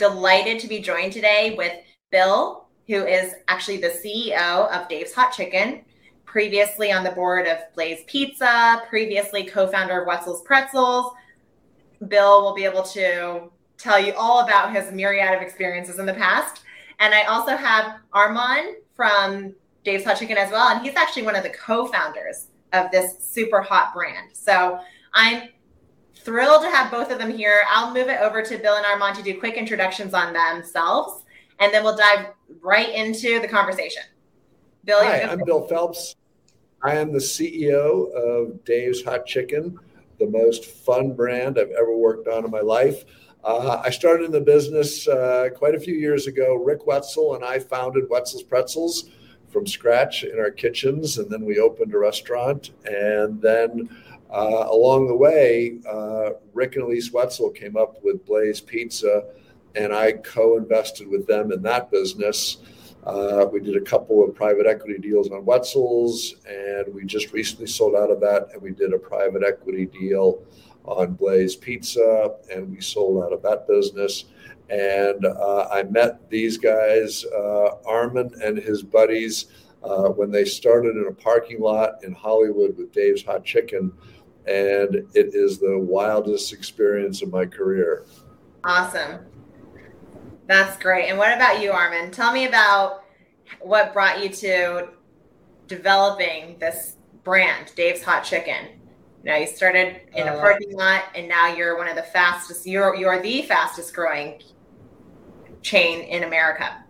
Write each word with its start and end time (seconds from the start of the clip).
delighted 0.00 0.58
to 0.58 0.66
be 0.66 0.80
joined 0.80 1.12
today 1.12 1.54
with 1.56 1.72
Bill, 2.10 2.66
who 2.88 3.06
is 3.06 3.34
actually 3.46 3.76
the 3.76 3.90
CEO 3.90 4.68
of 4.72 4.88
Dave's 4.88 5.12
Hot 5.12 5.30
Chicken, 5.30 5.84
previously 6.24 6.90
on 6.90 7.04
the 7.04 7.10
board 7.10 7.46
of 7.46 7.58
Blaze 7.74 8.02
Pizza, 8.06 8.82
previously 8.88 9.44
co 9.44 9.68
founder 9.68 10.00
of 10.00 10.08
Wetzel's 10.08 10.42
Pretzels. 10.42 11.12
Bill 12.08 12.42
will 12.42 12.54
be 12.54 12.64
able 12.64 12.82
to 12.82 13.50
tell 13.76 14.00
you 14.00 14.14
all 14.14 14.40
about 14.40 14.74
his 14.74 14.90
myriad 14.90 15.34
of 15.34 15.42
experiences 15.42 15.98
in 15.98 16.06
the 16.06 16.14
past. 16.14 16.62
And 16.98 17.14
I 17.14 17.24
also 17.24 17.54
have 17.56 18.00
Armand 18.12 18.76
from 18.94 19.54
Dave's 19.84 20.04
Hot 20.04 20.16
Chicken 20.16 20.38
as 20.38 20.50
well. 20.50 20.68
And 20.68 20.84
he's 20.84 20.96
actually 20.96 21.22
one 21.24 21.36
of 21.36 21.42
the 21.42 21.50
co 21.50 21.86
founders 21.86 22.48
of 22.72 22.90
this 22.90 23.18
super 23.20 23.60
hot 23.60 23.92
brand. 23.92 24.30
So 24.32 24.80
I'm 25.12 25.50
thrilled 26.30 26.62
to 26.62 26.70
have 26.70 26.92
both 26.92 27.10
of 27.10 27.18
them 27.18 27.36
here. 27.36 27.62
I'll 27.68 27.92
move 27.92 28.06
it 28.06 28.20
over 28.20 28.40
to 28.40 28.58
Bill 28.58 28.76
and 28.76 28.86
Armand 28.86 29.16
to 29.16 29.22
do 29.22 29.36
quick 29.40 29.56
introductions 29.56 30.14
on 30.14 30.32
themselves, 30.32 31.24
and 31.58 31.74
then 31.74 31.82
we'll 31.82 31.96
dive 31.96 32.26
right 32.60 32.88
into 32.88 33.40
the 33.40 33.48
conversation. 33.48 34.04
Bill, 34.84 35.02
Hi, 35.02 35.22
I'm 35.22 35.42
Bill 35.44 35.66
Phelps. 35.66 36.14
I 36.84 36.94
am 36.94 37.12
the 37.12 37.18
CEO 37.18 38.12
of 38.12 38.64
Dave's 38.64 39.02
Hot 39.02 39.26
Chicken, 39.26 39.76
the 40.20 40.28
most 40.28 40.66
fun 40.66 41.14
brand 41.14 41.58
I've 41.58 41.72
ever 41.72 41.96
worked 41.96 42.28
on 42.28 42.44
in 42.44 42.50
my 42.52 42.60
life. 42.60 43.04
Uh, 43.42 43.82
I 43.84 43.90
started 43.90 44.26
in 44.26 44.30
the 44.30 44.40
business 44.40 45.08
uh, 45.08 45.48
quite 45.52 45.74
a 45.74 45.80
few 45.80 45.94
years 45.94 46.28
ago. 46.28 46.54
Rick 46.54 46.86
Wetzel 46.86 47.34
and 47.34 47.44
I 47.44 47.58
founded 47.58 48.04
Wetzel's 48.08 48.44
Pretzels 48.44 49.10
from 49.48 49.66
scratch 49.66 50.22
in 50.22 50.38
our 50.38 50.52
kitchens, 50.52 51.18
and 51.18 51.28
then 51.28 51.44
we 51.44 51.58
opened 51.58 51.92
a 51.92 51.98
restaurant. 51.98 52.70
And 52.84 53.42
then 53.42 53.90
uh, 54.32 54.66
along 54.70 55.08
the 55.08 55.16
way, 55.16 55.78
uh, 55.88 56.30
Rick 56.54 56.76
and 56.76 56.84
Elise 56.84 57.12
Wetzel 57.12 57.50
came 57.50 57.76
up 57.76 57.96
with 58.02 58.24
Blaze 58.24 58.60
Pizza, 58.60 59.24
and 59.74 59.92
I 59.92 60.12
co 60.12 60.56
invested 60.56 61.08
with 61.08 61.26
them 61.26 61.52
in 61.52 61.62
that 61.62 61.90
business. 61.90 62.58
Uh, 63.04 63.46
we 63.50 63.60
did 63.60 63.76
a 63.76 63.80
couple 63.80 64.22
of 64.22 64.34
private 64.34 64.66
equity 64.66 64.98
deals 64.98 65.30
on 65.30 65.44
Wetzel's, 65.44 66.34
and 66.46 66.94
we 66.94 67.04
just 67.04 67.32
recently 67.32 67.66
sold 67.66 67.94
out 67.94 68.10
of 68.10 68.20
that, 68.20 68.48
and 68.52 68.60
we 68.60 68.72
did 68.72 68.92
a 68.92 68.98
private 68.98 69.42
equity 69.42 69.86
deal 69.86 70.42
on 70.84 71.14
Blaze 71.14 71.56
Pizza, 71.56 72.34
and 72.52 72.70
we 72.70 72.80
sold 72.80 73.24
out 73.24 73.32
of 73.32 73.42
that 73.42 73.66
business. 73.66 74.26
And 74.68 75.24
uh, 75.24 75.68
I 75.72 75.82
met 75.84 76.30
these 76.30 76.56
guys, 76.56 77.24
uh, 77.24 77.76
Armin 77.86 78.32
and 78.42 78.58
his 78.58 78.82
buddies, 78.82 79.46
uh, 79.82 80.08
when 80.08 80.30
they 80.30 80.44
started 80.44 80.96
in 80.96 81.06
a 81.08 81.12
parking 81.12 81.60
lot 81.60 82.04
in 82.04 82.12
Hollywood 82.12 82.76
with 82.76 82.92
Dave's 82.92 83.24
Hot 83.24 83.44
Chicken. 83.44 83.92
And 84.50 85.06
it 85.14 85.34
is 85.34 85.60
the 85.60 85.78
wildest 85.78 86.52
experience 86.52 87.22
of 87.22 87.30
my 87.30 87.46
career. 87.46 88.04
Awesome. 88.64 89.20
That's 90.48 90.76
great. 90.76 91.08
And 91.08 91.16
what 91.16 91.32
about 91.32 91.62
you, 91.62 91.70
Armin? 91.70 92.10
Tell 92.10 92.32
me 92.32 92.46
about 92.46 93.04
what 93.60 93.92
brought 93.92 94.20
you 94.20 94.28
to 94.28 94.88
developing 95.68 96.58
this 96.58 96.96
brand, 97.22 97.72
Dave's 97.76 98.02
Hot 98.02 98.24
Chicken. 98.24 98.80
Now 99.22 99.36
you 99.36 99.46
started 99.46 100.00
in 100.16 100.26
a 100.26 100.32
uh, 100.32 100.40
parking 100.40 100.76
lot, 100.76 101.04
and 101.14 101.28
now 101.28 101.54
you're 101.54 101.76
one 101.76 101.86
of 101.86 101.94
the 101.94 102.02
fastest. 102.02 102.66
You're 102.66 102.96
you're 102.96 103.22
the 103.22 103.42
fastest 103.42 103.94
growing 103.94 104.42
chain 105.62 106.00
in 106.00 106.24
America. 106.24 106.84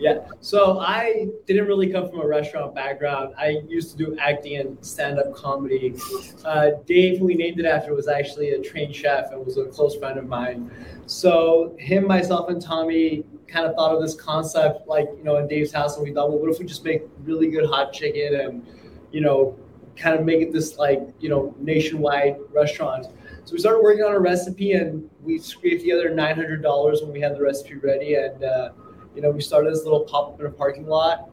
Yeah. 0.00 0.26
So 0.40 0.80
I 0.80 1.28
didn't 1.46 1.66
really 1.66 1.92
come 1.92 2.08
from 2.08 2.20
a 2.20 2.26
restaurant 2.26 2.74
background. 2.74 3.34
I 3.36 3.60
used 3.68 3.90
to 3.92 3.98
do 3.98 4.16
acting 4.18 4.56
and 4.56 4.82
stand-up 4.84 5.34
comedy. 5.34 5.94
Uh, 6.42 6.70
Dave, 6.86 7.18
who 7.18 7.26
we 7.26 7.34
named 7.34 7.60
it 7.60 7.66
after, 7.66 7.94
was 7.94 8.08
actually 8.08 8.52
a 8.52 8.62
trained 8.62 8.96
chef 8.96 9.30
and 9.30 9.44
was 9.44 9.58
a 9.58 9.66
close 9.66 9.96
friend 9.96 10.18
of 10.18 10.26
mine. 10.26 10.70
So 11.04 11.76
him, 11.78 12.06
myself, 12.06 12.48
and 12.48 12.62
Tommy 12.62 13.24
kind 13.46 13.66
of 13.66 13.74
thought 13.74 13.94
of 13.94 14.00
this 14.00 14.14
concept, 14.14 14.88
like 14.88 15.06
you 15.18 15.22
know, 15.22 15.36
in 15.36 15.46
Dave's 15.46 15.72
house, 15.72 15.96
and 15.96 16.06
we 16.06 16.14
thought, 16.14 16.30
well, 16.30 16.38
what 16.38 16.50
if 16.50 16.58
we 16.58 16.64
just 16.64 16.84
make 16.84 17.02
really 17.22 17.48
good 17.48 17.68
hot 17.68 17.92
chicken 17.92 18.40
and 18.40 18.66
you 19.12 19.20
know, 19.20 19.58
kind 19.96 20.18
of 20.18 20.24
make 20.24 20.40
it 20.40 20.52
this 20.52 20.78
like 20.78 21.00
you 21.20 21.28
know 21.28 21.54
nationwide 21.58 22.36
restaurant. 22.52 23.06
So 23.44 23.52
we 23.52 23.58
started 23.58 23.82
working 23.82 24.04
on 24.04 24.12
a 24.12 24.20
recipe, 24.20 24.72
and 24.72 25.10
we 25.22 25.38
scraped 25.38 25.82
the 25.82 25.92
other 25.92 26.08
nine 26.14 26.36
hundred 26.36 26.62
dollars 26.62 27.02
when 27.02 27.12
we 27.12 27.20
had 27.20 27.36
the 27.36 27.42
recipe 27.42 27.74
ready, 27.74 28.14
and 28.14 28.42
uh, 28.44 28.70
you 29.20 29.26
know, 29.26 29.32
we 29.32 29.42
started 29.42 29.70
this 29.70 29.84
little 29.84 30.00
pop 30.00 30.32
up 30.32 30.40
in 30.40 30.46
a 30.46 30.50
parking 30.50 30.86
lot. 30.86 31.28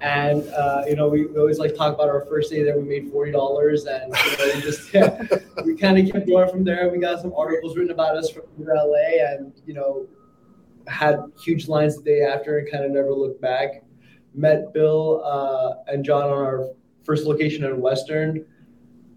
And 0.00 0.48
uh, 0.48 0.84
you 0.88 0.96
know, 0.96 1.06
we, 1.08 1.26
we, 1.26 1.38
always 1.38 1.58
like 1.58 1.76
talk 1.76 1.94
about 1.94 2.08
our 2.08 2.24
first 2.30 2.50
day 2.50 2.62
there. 2.62 2.78
We 2.78 2.88
made 2.88 3.10
forty 3.10 3.32
dollars, 3.32 3.84
and 3.86 4.14
you 4.14 4.38
know, 4.38 4.54
we 4.54 4.60
just 4.60 4.92
yeah, 4.92 5.22
we 5.64 5.74
kind 5.74 5.98
of 5.98 6.10
kept 6.10 6.26
going 6.26 6.50
from 6.50 6.64
there. 6.64 6.90
We 6.90 6.98
got 6.98 7.20
some 7.20 7.32
articles 7.34 7.76
written 7.76 7.92
about 7.92 8.16
us 8.16 8.30
from 8.30 8.44
LA, 8.58 9.24
and 9.30 9.52
you 9.66 9.72
know, 9.72 10.06
had 10.86 11.18
huge 11.42 11.68
lines 11.68 11.96
the 11.96 12.02
day 12.02 12.22
after, 12.22 12.58
and 12.58 12.70
kind 12.70 12.84
of 12.84 12.90
never 12.90 13.12
looked 13.12 13.40
back. 13.40 13.84
Met 14.34 14.74
Bill 14.74 15.22
uh, 15.24 15.90
and 15.90 16.04
John 16.04 16.24
on 16.24 16.30
our 16.30 16.68
first 17.04 17.26
location 17.26 17.64
in 17.64 17.80
Western. 17.80 18.44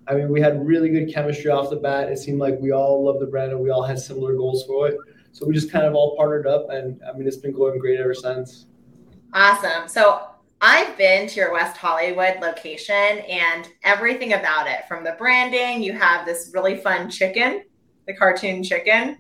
I 0.08 0.16
mean, 0.16 0.30
we 0.30 0.40
had 0.40 0.66
really 0.66 0.90
good 0.90 1.14
chemistry 1.14 1.52
off 1.52 1.70
the 1.70 1.76
bat. 1.76 2.10
It 2.10 2.20
seemed 2.20 2.40
like 2.40 2.58
we 2.60 2.72
all 2.72 3.04
loved 3.06 3.20
the 3.20 3.28
brand 3.28 3.52
and 3.52 3.60
we 3.60 3.70
all 3.70 3.84
had 3.84 4.00
similar 4.00 4.34
goals 4.34 4.66
for 4.66 4.88
it. 4.88 4.98
So 5.32 5.46
we 5.46 5.54
just 5.54 5.72
kind 5.72 5.86
of 5.86 5.94
all 5.94 6.16
partnered 6.16 6.48
up, 6.48 6.70
and 6.70 7.00
I 7.08 7.18
mean, 7.18 7.28
it's 7.28 7.38
been 7.38 7.54
going 7.54 7.80
great 7.80 8.00
ever 8.00 8.14
since. 8.14 8.66
Awesome. 9.34 9.88
So 9.88 10.30
I've 10.62 10.98
been 10.98 11.28
to 11.28 11.36
your 11.36 11.54
West 11.54 11.78
Hollywood 11.78 12.40
location 12.42 12.96
and 12.96 13.70
everything 13.84 14.34
about 14.34 14.68
it 14.68 14.88
from 14.88 15.04
the 15.04 15.16
branding, 15.18 15.82
you 15.82 15.94
have 15.94 16.26
this 16.26 16.52
really 16.54 16.78
fun 16.78 17.10
chicken, 17.10 17.64
the 18.08 18.14
cartoon 18.14 18.64
chicken. 18.64 19.20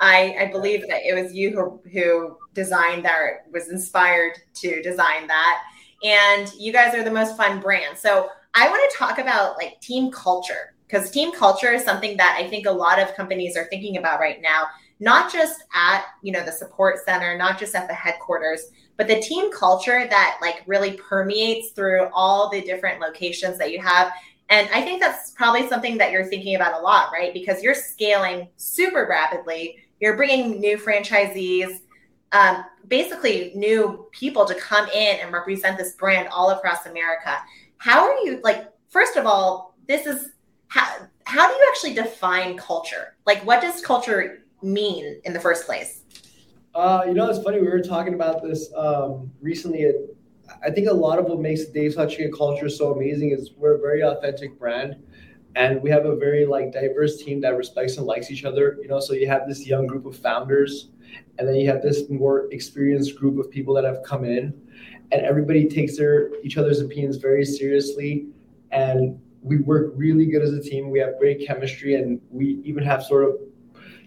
I, 0.00 0.34
I 0.40 0.50
believe 0.50 0.80
that 0.88 1.02
it 1.04 1.14
was 1.14 1.32
you 1.32 1.50
who, 1.50 1.80
who 1.92 2.36
designed 2.54 3.04
that, 3.04 3.44
was 3.52 3.68
inspired 3.68 4.32
to 4.54 4.82
design 4.82 5.26
that. 5.28 5.62
And 6.02 6.50
you 6.58 6.72
guys 6.72 6.94
are 6.94 7.04
the 7.04 7.10
most 7.10 7.36
fun 7.36 7.60
brand. 7.60 7.96
So 7.96 8.28
I 8.54 8.68
want 8.68 8.90
to 8.90 8.96
talk 8.96 9.18
about 9.18 9.58
like 9.58 9.78
team 9.80 10.10
culture 10.10 10.74
because 10.88 11.10
team 11.10 11.32
culture 11.32 11.72
is 11.72 11.84
something 11.84 12.16
that 12.16 12.36
I 12.36 12.48
think 12.48 12.66
a 12.66 12.72
lot 12.72 12.98
of 12.98 13.14
companies 13.14 13.56
are 13.56 13.66
thinking 13.66 13.98
about 13.98 14.18
right 14.18 14.40
now 14.42 14.66
not 15.00 15.32
just 15.32 15.64
at 15.74 16.04
you 16.22 16.30
know 16.30 16.44
the 16.44 16.52
support 16.52 17.04
center 17.04 17.36
not 17.36 17.58
just 17.58 17.74
at 17.74 17.88
the 17.88 17.94
headquarters 17.94 18.68
but 18.96 19.08
the 19.08 19.20
team 19.22 19.50
culture 19.50 20.06
that 20.10 20.38
like 20.42 20.62
really 20.66 20.92
permeates 20.92 21.70
through 21.70 22.06
all 22.12 22.50
the 22.50 22.60
different 22.60 23.00
locations 23.00 23.56
that 23.56 23.72
you 23.72 23.80
have. 23.80 24.12
And 24.50 24.68
i 24.74 24.82
think 24.82 25.00
that's 25.00 25.30
probably 25.30 25.66
something 25.68 25.96
that 25.98 26.12
you're 26.12 26.26
thinking 26.26 26.54
about 26.54 26.78
a 26.78 26.82
lot 26.82 27.10
right? 27.12 27.32
Because 27.32 27.62
you're 27.62 27.74
scaling 27.74 28.48
super 28.56 29.06
rapidly. 29.08 29.78
You're 30.00 30.16
bringing 30.16 30.60
new 30.60 30.76
franchisees 30.76 31.80
um, 32.32 32.64
basically 32.86 33.52
new 33.56 34.06
people 34.12 34.44
to 34.44 34.54
come 34.54 34.86
in 34.90 35.18
and 35.20 35.32
represent 35.32 35.76
this 35.76 35.94
brand 35.94 36.28
all 36.28 36.50
across 36.50 36.86
america. 36.86 37.38
How 37.78 38.04
are 38.04 38.18
you 38.24 38.40
like 38.44 38.68
first 38.88 39.16
of 39.16 39.26
all 39.26 39.74
this 39.88 40.06
is 40.06 40.30
how 40.68 40.86
how 41.24 41.48
do 41.48 41.54
you 41.54 41.66
actually 41.70 41.94
define 41.94 42.56
culture? 42.56 43.16
Like 43.24 43.44
what 43.46 43.60
does 43.62 43.80
culture 43.80 44.42
mean 44.62 45.20
in 45.24 45.32
the 45.32 45.40
first 45.40 45.66
place? 45.66 46.02
Uh, 46.74 47.02
you 47.06 47.14
know, 47.14 47.28
it's 47.28 47.42
funny. 47.42 47.60
We 47.60 47.66
were 47.66 47.80
talking 47.80 48.14
about 48.14 48.42
this 48.42 48.72
um, 48.76 49.30
recently. 49.40 49.90
I 50.64 50.70
think 50.70 50.88
a 50.88 50.92
lot 50.92 51.18
of 51.18 51.26
what 51.26 51.40
makes 51.40 51.64
Dave's 51.66 51.96
Hot 51.96 52.10
Chicken 52.10 52.32
culture 52.32 52.68
so 52.68 52.92
amazing 52.92 53.30
is 53.30 53.52
we're 53.56 53.74
a 53.74 53.78
very 53.78 54.02
authentic 54.02 54.58
brand, 54.58 54.96
and 55.56 55.82
we 55.82 55.90
have 55.90 56.06
a 56.06 56.16
very 56.16 56.46
like 56.46 56.72
diverse 56.72 57.18
team 57.22 57.40
that 57.40 57.56
respects 57.56 57.96
and 57.96 58.06
likes 58.06 58.30
each 58.30 58.44
other. 58.44 58.78
You 58.80 58.88
know, 58.88 59.00
so 59.00 59.14
you 59.14 59.26
have 59.26 59.48
this 59.48 59.66
young 59.66 59.86
group 59.86 60.06
of 60.06 60.16
founders, 60.16 60.90
and 61.38 61.48
then 61.48 61.56
you 61.56 61.68
have 61.68 61.82
this 61.82 62.08
more 62.08 62.48
experienced 62.52 63.16
group 63.16 63.38
of 63.38 63.50
people 63.50 63.74
that 63.74 63.84
have 63.84 64.02
come 64.04 64.24
in, 64.24 64.54
and 65.10 65.22
everybody 65.22 65.66
takes 65.66 65.96
their 65.96 66.32
each 66.44 66.56
other's 66.56 66.80
opinions 66.80 67.16
very 67.16 67.44
seriously, 67.44 68.26
and 68.70 69.20
we 69.42 69.58
work 69.58 69.92
really 69.96 70.26
good 70.26 70.42
as 70.42 70.52
a 70.52 70.62
team. 70.62 70.90
We 70.90 71.00
have 71.00 71.18
great 71.18 71.44
chemistry, 71.44 71.94
and 71.96 72.20
we 72.30 72.60
even 72.64 72.84
have 72.84 73.02
sort 73.02 73.24
of 73.24 73.38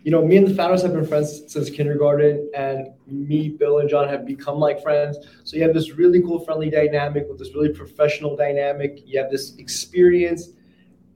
you 0.03 0.11
know, 0.11 0.25
me 0.25 0.35
and 0.35 0.47
the 0.47 0.53
founders 0.53 0.81
have 0.81 0.93
been 0.93 1.05
friends 1.05 1.43
since 1.47 1.69
kindergarten, 1.69 2.49
and 2.53 2.89
me, 3.07 3.49
Bill, 3.49 3.79
and 3.79 3.89
John 3.89 4.07
have 4.09 4.25
become 4.25 4.59
like 4.59 4.81
friends. 4.81 5.17
So 5.45 5.55
you 5.55 5.63
have 5.63 5.73
this 5.73 5.93
really 5.93 6.21
cool, 6.21 6.43
friendly 6.43 6.69
dynamic 6.69 7.25
with 7.29 7.39
this 7.39 7.53
really 7.55 7.69
professional 7.69 8.35
dynamic. 8.35 9.01
You 9.05 9.19
have 9.21 9.31
this 9.31 9.55
experience, 9.55 10.49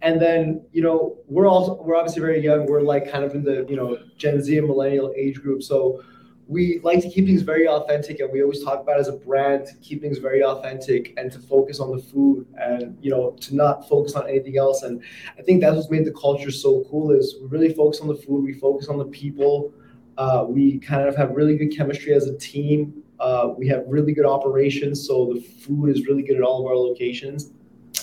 and 0.02 0.22
then 0.22 0.66
you 0.72 0.82
know, 0.82 1.18
we're 1.28 1.48
all 1.48 1.84
we're 1.84 1.98
obviously 1.98 2.22
very 2.22 2.42
young. 2.42 2.66
We're 2.66 2.82
like 2.82 3.12
kind 3.12 3.26
of 3.26 3.36
in 3.36 3.44
the 3.44 3.66
you 3.70 3.76
know 3.76 3.98
Gen 4.18 4.42
Z 4.42 4.58
and 4.58 4.68
millennial 4.68 5.14
age 5.18 5.42
group. 5.42 5.64
So 5.64 6.02
we 6.48 6.80
like 6.82 7.02
to 7.02 7.10
keep 7.10 7.26
things 7.26 7.42
very 7.42 7.68
authentic 7.68 8.22
and 8.22 8.32
we 8.32 8.42
always 8.42 8.64
talk 8.64 8.80
about 8.80 9.00
as 9.00 9.10
a 9.10 9.14
brand 9.14 9.66
to 9.68 9.76
keep 9.76 10.02
things 10.02 10.18
very 10.18 10.44
authentic 10.44 11.14
and 11.18 11.30
to 11.32 11.40
focus 11.40 11.80
on 11.80 11.94
the 11.94 12.02
food 12.02 12.48
and 12.58 12.98
you 13.02 13.12
know 13.12 13.32
to 13.42 13.56
not 13.56 13.88
focus 13.88 14.16
on 14.16 14.28
anything 14.30 14.58
else. 14.58 14.84
And 14.84 15.04
i 15.38 15.42
think 15.42 15.62
that's 15.62 15.76
what's 15.76 15.90
made 15.90 16.06
the 16.06 16.14
culture 16.14 16.52
so 16.52 16.86
cool 16.90 17.12
is 17.12 17.36
we 17.42 17.48
really 17.48 17.74
focus 17.74 18.00
on 18.00 18.08
the 18.08 18.16
food 18.16 18.44
we 18.44 18.54
focus 18.54 18.88
on 18.88 18.98
the 18.98 19.06
people. 19.06 19.74
Uh, 20.18 20.46
we 20.48 20.80
kind 20.80 21.08
of 21.08 21.16
have 21.16 21.32
really 21.32 21.56
good 21.56 21.76
chemistry 21.76 22.14
as 22.14 22.26
a 22.28 22.36
team. 22.40 23.04
Uh, 23.20 23.50
we 23.56 23.68
have 23.68 23.84
really 23.88 24.14
good 24.14 24.26
operations 24.26 25.06
so 25.06 25.32
the 25.34 25.42
food 25.42 25.90
is 25.90 26.08
really 26.08 26.24
good 26.24 26.38
at 26.38 26.44
all 26.44 26.62
of 26.62 26.72
our 26.72 26.78
locations. 26.78 27.52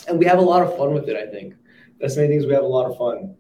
And 0.07 0.19
we 0.19 0.27
have 0.27 0.39
a 0.39 0.43
lot 0.43 0.63
of 0.63 0.77
fun 0.77 0.93
with 0.93 1.09
it 1.09 1.17
i 1.17 1.27
think. 1.27 1.55
That's 1.99 2.17
many 2.17 2.29
things 2.29 2.45
we 2.45 2.53
have 2.53 2.65
a 2.65 2.75
lot 2.79 2.91
of 2.91 2.99
fun 2.99 3.37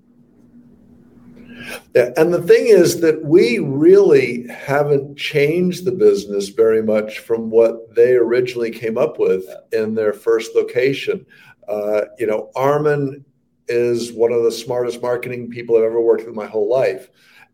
Yeah, 1.95 2.11
and 2.17 2.33
the 2.33 2.43
thing 2.43 2.67
is 2.67 3.01
that 3.01 3.25
we 3.25 3.59
really 3.59 4.47
haven't 4.49 5.17
changed 5.17 5.85
the 5.85 5.93
business 5.93 6.49
very 6.49 6.83
much 6.83 7.21
from 7.21 7.51
what 7.51 7.95
they 7.95 8.15
originally 8.15 8.71
came 8.71 8.99
up 8.99 9.19
with 9.19 9.45
in 9.73 9.95
their 9.95 10.13
first 10.13 10.55
location. 10.55 11.25
Uh, 11.69 12.03
you 12.19 12.27
know, 12.27 12.51
Armin 12.55 13.25
is 13.69 14.13
one 14.13 14.33
of 14.33 14.43
the 14.43 14.53
smartest 14.53 15.01
marketing 15.01 15.51
people 15.51 15.77
I've 15.77 15.85
ever 15.85 16.01
worked 16.01 16.27
with 16.27 16.35
my 16.35 16.47
whole 16.47 16.69
life, 16.69 17.11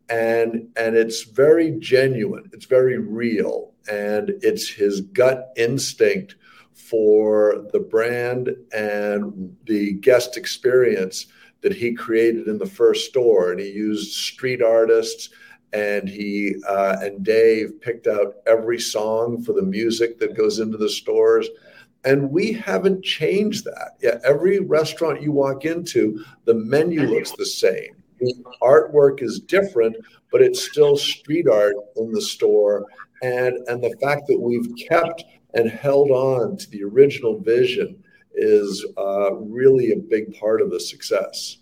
and 0.08 0.69
and 0.76 0.96
it's 0.96 1.22
very 1.25 1.72
genuine. 1.78 2.50
It's 2.52 2.66
very 2.66 2.98
real, 2.98 3.72
and 3.90 4.31
it's 4.43 4.69
his 4.69 5.02
gut 5.02 5.52
instinct 5.56 6.36
for 6.72 7.66
the 7.72 7.78
brand 7.78 8.56
and 8.72 9.56
the 9.66 9.93
guest 9.93 10.36
experience 10.36 11.26
that 11.62 11.74
he 11.74 11.92
created 11.92 12.48
in 12.48 12.58
the 12.58 12.66
first 12.66 13.08
store, 13.08 13.52
and 13.52 13.60
he 13.60 13.70
used 13.70 14.12
street 14.12 14.62
artists. 14.62 15.30
And 15.72 16.08
he 16.08 16.56
uh, 16.68 16.96
and 17.00 17.24
Dave 17.24 17.80
picked 17.80 18.08
out 18.08 18.34
every 18.46 18.80
song 18.80 19.40
for 19.44 19.52
the 19.52 19.62
music 19.62 20.18
that 20.18 20.36
goes 20.36 20.58
into 20.58 20.76
the 20.76 20.88
stores, 20.88 21.48
and 22.04 22.30
we 22.30 22.52
haven't 22.52 23.04
changed 23.04 23.64
that. 23.66 23.92
Yeah, 24.00 24.18
every 24.24 24.58
restaurant 24.58 25.22
you 25.22 25.30
walk 25.30 25.64
into, 25.64 26.24
the 26.44 26.54
menu 26.54 27.02
looks 27.02 27.32
the 27.32 27.46
same. 27.46 28.02
The 28.18 28.34
artwork 28.60 29.22
is 29.22 29.38
different, 29.38 29.96
but 30.32 30.42
it's 30.42 30.68
still 30.68 30.96
street 30.96 31.48
art 31.48 31.76
in 31.96 32.10
the 32.10 32.20
store. 32.20 32.86
And 33.22 33.56
and 33.68 33.82
the 33.82 33.96
fact 34.02 34.26
that 34.26 34.40
we've 34.40 34.74
kept 34.88 35.24
and 35.54 35.70
held 35.70 36.10
on 36.10 36.56
to 36.56 36.70
the 36.70 36.82
original 36.82 37.38
vision 37.38 38.00
is 38.35 38.85
uh, 38.97 39.35
really 39.35 39.93
a 39.93 39.97
big 39.97 40.38
part 40.38 40.61
of 40.61 40.71
the 40.71 40.81
success. 40.81 41.59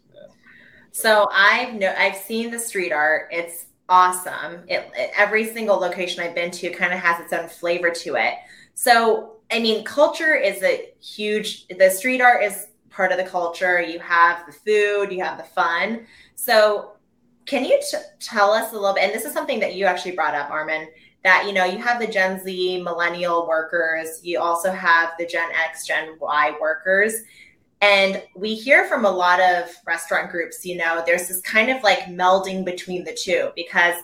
So 0.90 1.28
I've 1.32 1.74
no, 1.74 1.94
I've 1.96 2.16
seen 2.16 2.50
the 2.50 2.58
street 2.58 2.92
art. 2.92 3.28
It's 3.30 3.66
awesome. 3.88 4.64
It, 4.66 4.90
it, 4.96 5.10
every 5.16 5.46
single 5.46 5.76
location 5.76 6.22
I've 6.22 6.34
been 6.34 6.50
to 6.50 6.70
kind 6.70 6.92
of 6.92 6.98
has 6.98 7.20
its 7.20 7.32
own 7.32 7.48
flavor 7.48 7.90
to 7.90 8.16
it. 8.16 8.34
So 8.74 9.36
I 9.50 9.60
mean, 9.60 9.84
culture 9.84 10.34
is 10.34 10.62
a 10.62 10.92
huge. 11.00 11.68
The 11.68 11.90
street 11.90 12.20
art 12.20 12.42
is 12.42 12.68
part 12.90 13.12
of 13.12 13.18
the 13.18 13.24
culture. 13.24 13.80
You 13.80 14.00
have 14.00 14.44
the 14.46 14.52
food, 14.52 15.12
you 15.12 15.22
have 15.22 15.38
the 15.38 15.44
fun. 15.44 16.06
So 16.34 16.92
can 17.46 17.64
you 17.64 17.80
t- 17.90 17.98
tell 18.20 18.50
us 18.50 18.72
a 18.72 18.74
little 18.74 18.94
bit? 18.94 19.04
And 19.04 19.14
this 19.14 19.24
is 19.24 19.32
something 19.32 19.60
that 19.60 19.74
you 19.74 19.86
actually 19.86 20.12
brought 20.12 20.34
up, 20.34 20.50
Armin 20.50 20.88
that 21.24 21.44
you 21.46 21.52
know 21.52 21.64
you 21.64 21.78
have 21.78 22.00
the 22.00 22.06
gen 22.06 22.42
z 22.42 22.80
millennial 22.82 23.46
workers 23.46 24.20
you 24.22 24.40
also 24.40 24.70
have 24.70 25.10
the 25.18 25.26
gen 25.26 25.50
x 25.52 25.86
gen 25.86 26.16
y 26.20 26.54
workers. 26.60 27.14
And 27.80 28.24
we 28.34 28.56
hear 28.56 28.86
from 28.86 29.04
a 29.04 29.10
lot 29.10 29.40
of 29.40 29.70
restaurant 29.86 30.30
groups 30.30 30.64
you 30.64 30.76
know 30.76 31.02
there's 31.04 31.28
this 31.28 31.40
kind 31.40 31.70
of 31.70 31.82
like 31.82 32.00
melding 32.06 32.64
between 32.64 33.04
the 33.04 33.14
two 33.14 33.50
because 33.56 33.94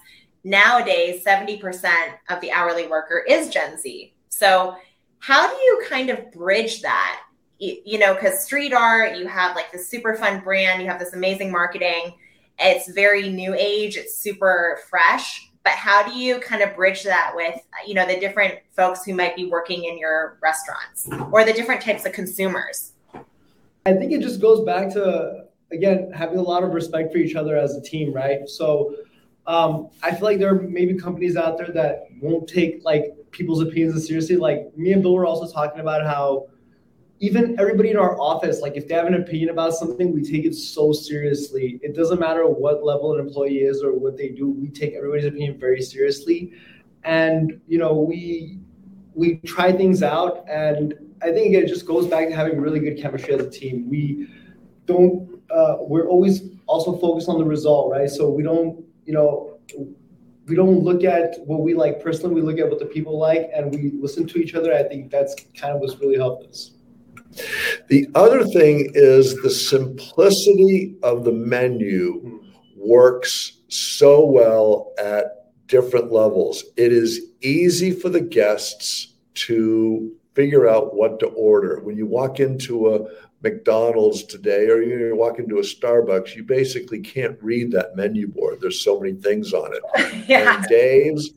nowadays 0.47 1.25
70% 1.25 1.91
of 2.29 2.41
the 2.41 2.53
hourly 2.53 2.87
worker 2.87 3.25
is 3.29 3.49
gen 3.49 3.79
z. 3.79 4.13
So 4.29 4.77
how 5.21 5.49
do 5.49 5.57
you 5.57 5.85
kind 5.89 6.11
of 6.11 6.31
bridge 6.33 6.83
that? 6.83 7.21
You 7.59 7.99
know 7.99 8.15
because 8.15 8.45
street 8.45 8.75
art 8.75 9.17
you 9.17 9.27
have 9.29 9.55
like 9.55 9.71
this 9.73 9.89
super 9.89 10.17
fun 10.17 10.41
brand 10.41 10.83
you 10.83 10.89
have 10.89 10.99
this 10.99 11.15
amazing 11.15 11.51
marketing. 11.51 12.15
It's 12.59 12.91
very 12.91 13.29
new 13.29 13.55
age 13.57 13.97
it's 13.97 14.19
super 14.19 14.81
fresh 14.91 15.49
but 15.65 15.73
how 15.73 16.07
do 16.07 16.17
you 16.17 16.39
kind 16.41 16.63
of 16.63 16.77
bridge 16.77 17.03
that 17.03 17.33
with 17.35 17.59
you 17.87 17.95
know 17.95 18.07
the 18.07 18.21
different 18.21 18.55
folks 18.77 19.05
who 19.05 19.15
might 19.15 19.35
be 19.35 19.47
working 19.47 19.85
in 19.85 19.99
your 19.99 20.39
restaurants 20.43 21.09
or 21.33 21.45
the 21.45 21.53
different 21.53 21.81
types 21.81 22.05
of 22.07 22.13
consumers? 22.13 22.93
I 23.87 23.95
think 23.95 24.13
it 24.13 24.21
just 24.21 24.41
goes 24.41 24.65
back 24.65 24.91
to 24.93 25.47
again 25.73 26.13
having 26.13 26.39
a 26.39 26.43
lot 26.43 26.63
of 26.63 26.75
respect 26.75 27.13
for 27.13 27.19
each 27.19 27.35
other 27.35 27.57
as 27.57 27.75
a 27.75 27.81
team 27.81 28.13
right? 28.13 28.49
So 28.49 28.95
um, 29.47 29.91
i 30.03 30.11
feel 30.11 30.23
like 30.23 30.39
there 30.39 30.49
are 30.49 30.63
maybe 30.63 30.95
companies 30.95 31.37
out 31.37 31.59
there 31.59 31.69
that 31.69 32.07
won't 32.23 32.49
take 32.49 32.83
like 32.83 33.15
people's 33.31 33.61
opinions 33.61 34.07
seriously. 34.07 34.37
Like 34.37 34.77
me 34.77 34.93
and 34.93 35.03
bill 35.03 35.15
were 35.15 35.27
also 35.27 35.53
talking 35.53 35.81
about 35.81 36.03
how 36.03 36.47
even 37.25 37.59
everybody 37.59 37.91
in 37.91 37.97
our 37.97 38.21
office, 38.21 38.61
like 38.61 38.77
if 38.77 38.87
they 38.87 38.95
have 38.95 39.07
an 39.07 39.15
opinion 39.15 39.49
about 39.49 39.73
something, 39.73 40.13
we 40.13 40.23
take 40.23 40.45
it 40.45 40.55
so 40.55 40.93
seriously. 40.93 41.81
It 41.83 41.97
doesn't 41.97 42.21
matter 42.21 42.47
what 42.47 42.85
level 42.85 43.15
an 43.15 43.21
employee 43.21 43.61
is 43.61 43.83
or 43.83 43.95
what 43.95 44.19
they 44.19 44.29
do, 44.29 44.51
we 44.51 44.69
take 44.69 44.93
everybody's 44.95 45.25
opinion 45.25 45.59
very 45.59 45.81
seriously. 45.81 46.53
And 47.05 47.61
you 47.67 47.79
know, 47.79 47.95
we 47.95 48.59
we 49.15 49.37
try 49.47 49.73
things 49.73 50.03
out 50.03 50.45
and 50.51 50.95
I 51.23 51.33
think 51.33 51.55
it 51.55 51.67
just 51.67 51.87
goes 51.87 52.07
back 52.07 52.29
to 52.29 52.35
having 52.35 52.61
really 52.61 52.81
good 52.81 52.99
chemistry 53.01 53.33
as 53.35 53.41
a 53.41 53.51
team. 53.51 53.89
We 53.89 54.29
don't 54.85 55.41
uh, 55.51 55.77
we're 55.81 56.09
always 56.09 56.43
also 56.67 56.99
focused 56.99 57.29
on 57.31 57.39
the 57.39 57.45
result, 57.45 57.91
right? 57.91 58.11
So 58.11 58.29
we 58.29 58.43
don't, 58.43 58.85
you 59.07 59.15
know, 59.15 59.59
we 60.47 60.55
don't 60.55 60.81
look 60.83 61.05
at 61.05 61.37
what 61.47 61.61
we 61.63 61.73
like 61.73 62.03
personally, 62.03 62.35
we 62.35 62.43
look 62.43 62.59
at 62.59 62.69
what 62.69 62.81
the 62.81 62.87
people 62.97 63.19
like 63.19 63.49
and 63.55 63.75
we 63.75 63.93
listen 63.99 64.27
to 64.27 64.39
each 64.39 64.55
other. 64.55 64.75
I 64.75 64.83
think 64.83 65.11
that's 65.11 65.35
kind 65.59 65.75
of 65.75 65.81
what's 65.81 65.97
really 66.01 66.17
helped 66.17 66.47
us. 66.47 66.73
The 67.89 68.09
other 68.15 68.45
thing 68.45 68.91
is 68.95 69.35
the 69.43 69.51
simplicity 69.51 70.97
of 71.03 71.25
the 71.25 71.33
menu 71.33 72.43
works 72.77 73.59
so 73.69 74.25
well 74.25 74.93
at 74.99 75.51
different 75.67 76.13
levels. 76.13 76.65
It 76.77 76.93
is 76.93 77.33
easy 77.41 77.91
for 77.91 78.09
the 78.09 78.21
guests 78.21 79.15
to 79.35 80.15
figure 80.35 80.69
out 80.69 80.95
what 80.95 81.19
to 81.21 81.27
order. 81.27 81.81
When 81.81 81.97
you 81.97 82.07
walk 82.07 82.41
into 82.41 82.95
a 82.95 83.07
McDonald's 83.43 84.25
today 84.25 84.67
or 84.69 84.83
you 84.83 85.15
walk 85.17 85.39
into 85.39 85.59
a 85.59 85.63
Starbucks, 85.63 86.35
you 86.35 86.45
basically 86.45 87.01
can't 87.01 87.39
read 87.43 87.71
that 87.73 87.95
menu 87.97 88.29
board. 88.29 88.59
There's 88.61 88.83
so 88.83 88.99
many 88.99 89.15
things 89.15 89.53
on 89.53 89.73
it. 89.75 90.25
yeah. 90.29 90.57
And 90.57 90.67
Dave's 90.67 91.31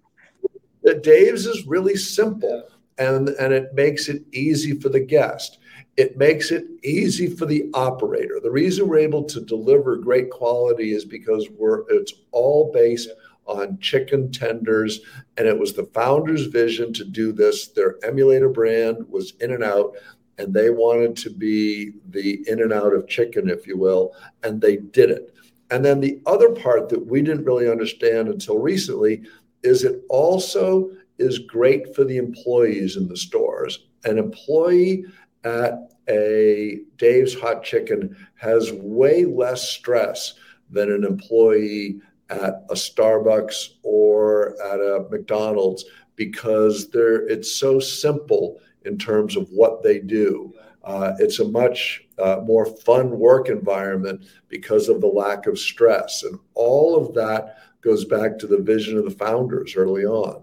Dave's 1.01 1.45
is 1.45 1.67
really 1.67 1.97
simple 1.97 2.63
and 2.97 3.29
and 3.29 3.53
it 3.53 3.73
makes 3.73 4.07
it 4.07 4.23
easy 4.31 4.79
for 4.79 4.89
the 4.89 4.99
guest 4.99 5.59
it 5.97 6.15
makes 6.15 6.51
it 6.51 6.65
easy 6.83 7.27
for 7.27 7.47
the 7.47 7.69
operator. 7.73 8.39
The 8.41 8.51
reason 8.51 8.87
we're 8.87 8.99
able 8.99 9.23
to 9.25 9.41
deliver 9.41 9.97
great 9.97 10.29
quality 10.29 10.93
is 10.93 11.03
because 11.03 11.49
we're 11.57 11.89
it's 11.89 12.13
all 12.31 12.71
based 12.71 13.09
on 13.47 13.79
chicken 13.79 14.31
tenders 14.31 14.99
and 15.37 15.47
it 15.47 15.57
was 15.57 15.73
the 15.73 15.89
founder's 15.93 16.45
vision 16.45 16.93
to 16.93 17.03
do 17.03 17.31
this. 17.31 17.69
Their 17.69 17.95
emulator 18.03 18.49
brand 18.49 19.09
was 19.09 19.33
In-N-Out 19.39 19.95
and 20.37 20.53
they 20.53 20.69
wanted 20.69 21.15
to 21.17 21.31
be 21.31 21.93
the 22.09 22.43
In-N-Out 22.47 22.93
of 22.93 23.07
chicken 23.07 23.49
if 23.49 23.65
you 23.65 23.77
will 23.77 24.13
and 24.43 24.61
they 24.61 24.77
did 24.77 25.09
it. 25.09 25.33
And 25.71 25.83
then 25.83 25.99
the 25.99 26.21
other 26.27 26.49
part 26.49 26.89
that 26.89 27.07
we 27.07 27.21
didn't 27.21 27.45
really 27.45 27.69
understand 27.69 28.27
until 28.27 28.59
recently 28.59 29.23
is 29.63 29.83
it 29.83 30.03
also 30.09 30.91
is 31.17 31.39
great 31.39 31.95
for 31.95 32.03
the 32.03 32.17
employees 32.17 32.97
in 32.97 33.07
the 33.07 33.17
stores. 33.17 33.87
An 34.03 34.19
employee 34.19 35.05
at 35.43 35.93
a 36.09 36.79
Dave's 36.97 37.33
Hot 37.39 37.63
Chicken 37.63 38.15
has 38.35 38.71
way 38.71 39.25
less 39.25 39.69
stress 39.69 40.33
than 40.69 40.91
an 40.91 41.03
employee 41.03 42.01
at 42.29 42.65
a 42.69 42.73
Starbucks 42.73 43.75
or 43.83 44.61
at 44.61 44.79
a 44.79 45.05
McDonald's 45.09 45.85
because 46.15 46.89
they're 46.89 47.27
it's 47.27 47.55
so 47.55 47.79
simple 47.79 48.59
in 48.85 48.97
terms 48.97 49.35
of 49.35 49.47
what 49.51 49.83
they 49.83 49.99
do. 49.99 50.53
Uh, 50.83 51.13
it's 51.19 51.39
a 51.39 51.47
much 51.47 52.05
uh, 52.17 52.41
more 52.45 52.65
fun 52.65 53.19
work 53.19 53.49
environment 53.49 54.25
because 54.47 54.87
of 54.87 55.01
the 55.01 55.07
lack 55.07 55.45
of 55.45 55.59
stress, 55.59 56.23
and 56.23 56.39
all 56.53 56.95
of 56.95 57.13
that 57.13 57.57
goes 57.81 58.05
back 58.05 58.37
to 58.39 58.47
the 58.47 58.57
vision 58.57 58.97
of 58.97 59.03
the 59.03 59.11
founders 59.11 59.75
early 59.75 60.05
on. 60.05 60.41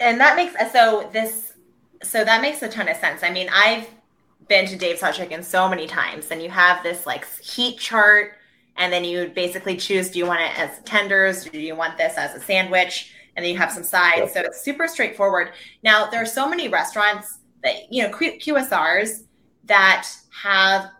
And 0.00 0.20
that 0.20 0.36
makes 0.36 0.54
so 0.72 1.08
this 1.12 1.52
so 2.02 2.24
that 2.24 2.40
makes 2.40 2.62
a 2.62 2.68
ton 2.68 2.88
of 2.88 2.96
sense. 2.96 3.22
I 3.22 3.30
mean, 3.30 3.48
I've 3.52 3.88
been 4.48 4.66
to 4.66 4.76
Dave's 4.76 5.00
Hot 5.00 5.14
Chicken 5.14 5.42
so 5.42 5.68
many 5.68 5.86
times, 5.86 6.30
and 6.30 6.42
you 6.42 6.50
have 6.50 6.82
this 6.82 7.06
like 7.06 7.26
heat 7.40 7.78
chart, 7.78 8.32
and 8.76 8.92
then 8.92 9.04
you 9.04 9.28
basically 9.34 9.76
choose 9.76 10.10
do 10.10 10.18
you 10.18 10.26
want 10.26 10.40
it 10.40 10.58
as 10.58 10.80
tenders, 10.84 11.44
do 11.44 11.60
you 11.60 11.76
want 11.76 11.98
this 11.98 12.16
as 12.16 12.34
a 12.34 12.40
sandwich, 12.40 13.12
and 13.36 13.44
then 13.44 13.52
you 13.52 13.58
have 13.58 13.72
some 13.72 13.84
sides. 13.84 14.32
So 14.32 14.40
it's 14.40 14.62
super 14.62 14.88
straightforward. 14.88 15.52
Now 15.82 16.08
there 16.10 16.22
are 16.22 16.26
so 16.26 16.48
many 16.48 16.68
restaurants 16.68 17.38
that 17.62 17.92
you 17.92 18.02
know 18.02 18.10
QSRs 18.10 19.24
that 19.64 20.08
have 20.42 20.90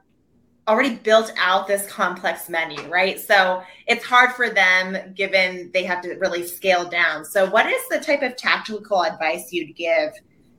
already 0.69 0.97
built 0.97 1.33
out 1.39 1.67
this 1.67 1.91
complex 1.91 2.49
menu, 2.51 2.81
right? 2.89 3.19
So 3.19 3.63
it's 3.87 4.05
hard 4.05 4.33
for 4.33 4.51
them 4.51 5.15
given 5.15 5.71
they 5.73 5.83
have 5.85 6.03
to 6.03 6.15
really 6.17 6.47
scale 6.47 6.89
down. 6.89 7.25
So 7.25 7.49
what 7.49 7.67
is 7.67 7.89
the 7.89 7.99
type 7.99 8.23
of 8.23 8.37
tactical 8.37 9.03
advice 9.03 9.51
you'd 9.51 9.75
give 9.75 10.13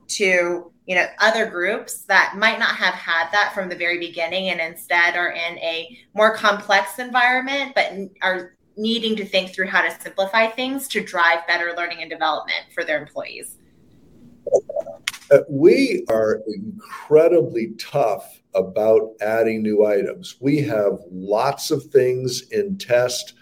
to 0.10 0.72
you 0.86 0.96
know 0.96 1.06
other 1.20 1.46
groups 1.46 2.01
that 2.04 2.36
might 2.38 2.60
not 2.60 2.75
have 2.75 2.96
had 2.96 3.30
that 3.32 3.54
from 3.54 3.70
the 3.70 3.75
very 3.75 4.00
beginning 4.00 4.50
and 4.50 4.60
instead 4.60 5.16
are 5.16 5.32
in 5.32 5.58
a 5.60 5.98
more 6.13 6.36
complex 6.36 7.00
environment 7.00 7.74
but 7.75 7.94
are 8.22 8.56
needing 8.75 9.16
to 9.16 9.25
think 9.25 9.54
through 9.54 9.68
how 9.68 9.82
to 9.82 10.01
simplify 10.01 10.48
things 10.48 10.88
to 10.88 11.04
drive 11.04 11.46
better 11.48 11.74
learning 11.78 12.01
and 12.01 12.10
development 12.10 12.62
for 12.74 12.84
their 12.84 13.00
employees. 13.00 13.58
Uh, 15.32 15.39
we 15.50 16.06
are 16.10 16.42
incredibly 16.48 17.74
tough 17.78 18.42
about 18.56 19.12
adding 19.22 19.62
new 19.62 19.86
items. 19.86 20.38
We 20.39 20.62
have 20.62 21.00
lots 21.12 21.72
of 21.72 21.84
things 21.86 22.50
in 22.51 22.78
test 22.78 23.34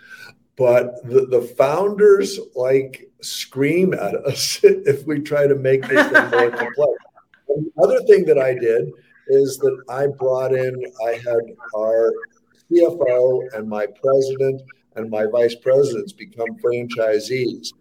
but 0.57 1.07
the, 1.07 1.27
the 1.27 1.41
founders 1.41 2.39
like 2.55 3.09
scream 3.21 3.93
at 3.93 4.15
us 4.15 4.59
if 4.63 5.05
we 5.05 5.19
try 5.19 5.47
to 5.47 5.55
make 5.55 5.87
this 5.87 6.05
thing 6.07 6.29
more 6.31 6.49
complex. 6.51 6.93
And 7.49 7.65
the 7.65 7.83
other 7.83 8.01
thing 8.03 8.25
that 8.25 8.39
I 8.39 8.53
did 8.55 8.91
is 9.27 9.57
that 9.59 9.83
I 9.89 10.07
brought 10.07 10.53
in, 10.53 10.83
I 11.05 11.11
had 11.13 11.41
our 11.75 12.11
CFO 12.71 13.41
and 13.53 13.69
my 13.69 13.85
president 13.85 14.61
and 14.95 15.09
my 15.09 15.25
vice 15.31 15.55
presidents 15.55 16.11
become 16.11 16.57
franchisees. 16.63 17.73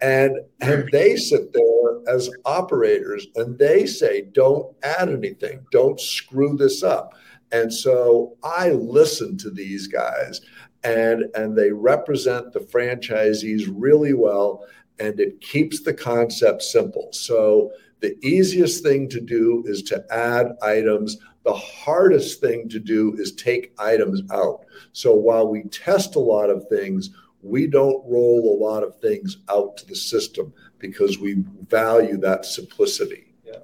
And, 0.00 0.36
and 0.60 0.88
they 0.92 1.16
sit 1.16 1.52
there 1.52 2.14
as 2.14 2.28
operators 2.44 3.26
and 3.36 3.58
they 3.58 3.86
say, 3.86 4.22
don't 4.32 4.76
add 4.82 5.08
anything, 5.08 5.64
don't 5.70 5.98
screw 5.98 6.56
this 6.56 6.82
up. 6.82 7.14
And 7.52 7.72
so 7.72 8.36
I 8.42 8.70
listen 8.70 9.38
to 9.38 9.50
these 9.50 9.86
guys 9.86 10.40
and, 10.86 11.24
and 11.34 11.58
they 11.58 11.72
represent 11.72 12.52
the 12.52 12.60
franchisees 12.60 13.68
really 13.74 14.14
well 14.14 14.64
and 15.00 15.18
it 15.18 15.40
keeps 15.40 15.82
the 15.82 15.92
concept 15.92 16.62
simple. 16.62 17.08
So 17.12 17.72
the 18.00 18.16
easiest 18.24 18.84
thing 18.84 19.08
to 19.08 19.20
do 19.20 19.64
is 19.66 19.82
to 19.84 20.04
add 20.10 20.56
items. 20.62 21.18
The 21.44 21.54
hardest 21.54 22.40
thing 22.40 22.68
to 22.68 22.78
do 22.78 23.14
is 23.18 23.32
take 23.32 23.74
items 23.78 24.22
out. 24.32 24.64
So 24.92 25.12
while 25.14 25.48
we 25.48 25.64
test 25.64 26.14
a 26.14 26.20
lot 26.20 26.50
of 26.50 26.68
things, 26.68 27.10
we 27.42 27.66
don't 27.66 28.02
roll 28.06 28.56
a 28.56 28.58
lot 28.62 28.84
of 28.84 28.98
things 29.00 29.38
out 29.50 29.76
to 29.78 29.86
the 29.86 29.96
system 29.96 30.52
because 30.78 31.18
we 31.18 31.44
value 31.68 32.16
that 32.18 32.46
simplicity. 32.46 33.34
Yeah. 33.44 33.58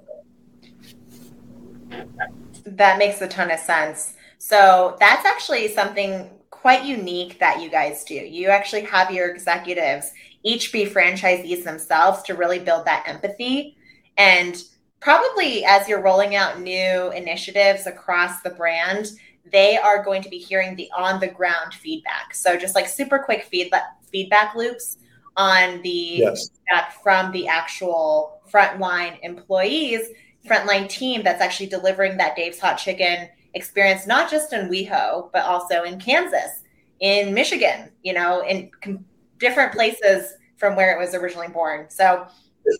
That 2.65 2.97
makes 2.97 3.21
a 3.21 3.27
ton 3.27 3.49
of 3.49 3.59
sense. 3.59 4.13
So 4.39 4.97
that's 4.99 5.25
actually 5.25 5.69
something 5.69 6.29
quite 6.63 6.85
unique 6.85 7.39
that 7.39 7.61
you 7.61 7.69
guys 7.69 8.05
do. 8.05 8.13
You 8.13 8.47
actually 8.47 8.83
have 8.83 9.11
your 9.11 9.29
executives 9.29 10.13
each 10.43 10.71
be 10.71 10.85
franchisees 10.85 11.65
themselves 11.65 12.23
to 12.23 12.35
really 12.35 12.57
build 12.57 12.85
that 12.85 13.03
empathy. 13.05 13.75
And 14.17 14.63
probably 15.01 15.65
as 15.65 15.89
you're 15.89 16.01
rolling 16.01 16.35
out 16.35 16.61
new 16.61 17.11
initiatives 17.11 17.85
across 17.85 18.41
the 18.43 18.51
brand, 18.51 19.07
they 19.51 19.75
are 19.75 20.05
going 20.05 20.21
to 20.21 20.29
be 20.29 20.37
hearing 20.37 20.77
the 20.77 20.89
on 20.97 21.19
the 21.19 21.27
ground 21.27 21.73
feedback. 21.73 22.33
So 22.33 22.55
just 22.55 22.75
like 22.75 22.87
super 22.87 23.19
quick 23.19 23.43
feedback 23.43 23.97
feedback 24.09 24.55
loops 24.55 24.99
on 25.35 25.81
the 25.81 25.89
yes. 25.89 26.47
feedback 26.47 27.03
from 27.03 27.33
the 27.33 27.45
actual 27.49 28.39
frontline 28.49 29.19
employees, 29.21 30.07
frontline 30.47 30.87
team 30.87 31.23
that's 31.23 31.41
actually 31.41 31.67
delivering 31.67 32.15
that 32.19 32.37
Dave's 32.37 32.59
Hot 32.61 32.77
Chicken 32.77 33.27
experience, 33.53 34.07
not 34.07 34.29
just 34.29 34.53
in 34.53 34.69
WeHo, 34.69 35.31
but 35.31 35.43
also 35.43 35.83
in 35.83 35.99
Kansas, 35.99 36.63
in 36.99 37.33
Michigan, 37.33 37.91
you 38.01 38.13
know, 38.13 38.41
in 38.41 38.71
com- 38.81 39.05
different 39.37 39.73
places 39.73 40.33
from 40.57 40.75
where 40.75 40.95
it 40.95 40.99
was 40.99 41.13
originally 41.13 41.49
born. 41.49 41.89
So 41.89 42.27
it, 42.65 42.79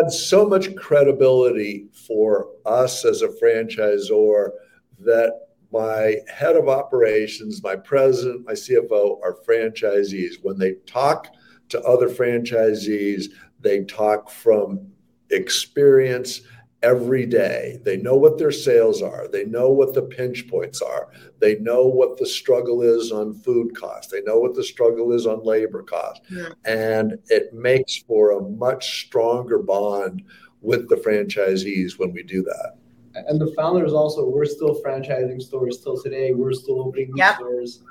had 0.00 0.10
so 0.10 0.46
much 0.46 0.74
credibility 0.76 1.88
for 2.06 2.48
us 2.64 3.04
as 3.04 3.22
a 3.22 3.28
franchisor 3.28 4.50
that 5.00 5.32
my 5.72 6.16
head 6.32 6.56
of 6.56 6.68
operations, 6.68 7.62
my 7.62 7.76
president, 7.76 8.46
my 8.46 8.52
CFO 8.52 9.20
are 9.22 9.36
franchisees. 9.46 10.34
When 10.42 10.58
they 10.58 10.74
talk 10.86 11.28
to 11.70 11.82
other 11.82 12.08
franchisees, 12.08 13.26
they 13.60 13.84
talk 13.84 14.30
from 14.30 14.86
experience 15.30 16.40
every 16.82 17.26
day. 17.26 17.80
They 17.84 17.96
know 17.96 18.16
what 18.16 18.38
their 18.38 18.52
sales 18.52 19.02
are. 19.02 19.28
They 19.28 19.44
know 19.44 19.70
what 19.70 19.94
the 19.94 20.02
pinch 20.02 20.48
points 20.48 20.80
are. 20.80 21.08
They 21.40 21.56
know 21.56 21.86
what 21.86 22.18
the 22.18 22.26
struggle 22.26 22.82
is 22.82 23.10
on 23.10 23.34
food 23.34 23.76
costs. 23.76 24.12
They 24.12 24.22
know 24.22 24.38
what 24.38 24.54
the 24.54 24.64
struggle 24.64 25.12
is 25.12 25.26
on 25.26 25.44
labor 25.44 25.82
costs. 25.82 26.24
Yeah. 26.30 26.50
And 26.64 27.18
it 27.28 27.52
makes 27.52 27.96
for 27.96 28.32
a 28.32 28.42
much 28.42 29.06
stronger 29.06 29.58
bond 29.58 30.22
with 30.60 30.88
the 30.88 30.96
franchisees 30.96 31.98
when 31.98 32.12
we 32.12 32.22
do 32.22 32.42
that 32.42 32.76
and 33.26 33.40
the 33.40 33.52
founders 33.56 33.92
also 33.92 34.28
we're 34.28 34.44
still 34.44 34.80
franchising 34.82 35.40
stores 35.40 35.78
till 35.78 36.00
today 36.00 36.32
we're 36.32 36.52
still 36.52 36.80
opening 36.80 37.10
new 37.12 37.22
yep. 37.22 37.36
stores 37.36 37.82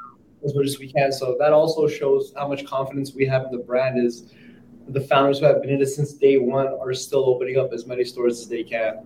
as 0.46 0.56
much 0.56 0.66
as 0.66 0.80
we 0.80 0.92
can 0.92 1.12
so 1.12 1.36
that 1.40 1.54
also 1.54 1.88
shows 1.88 2.34
how 2.36 2.48
much 2.48 2.66
confidence 2.66 3.14
we 3.14 3.26
have 3.26 3.44
in 3.46 3.52
the 3.52 3.64
brand 3.64 4.04
is 4.04 4.34
the 4.90 5.02
founders 5.02 5.40
who 5.40 5.46
have 5.46 5.62
been 5.62 5.72
in 5.72 5.82
it 5.82 5.88
since 5.88 6.14
day 6.14 6.38
one 6.38 6.68
are 6.68 6.94
still 6.94 7.26
opening 7.26 7.58
up 7.58 7.74
as 7.74 7.86
many 7.86 8.04
stores 8.04 8.40
as 8.40 8.48
they 8.48 8.64
can. 8.64 9.06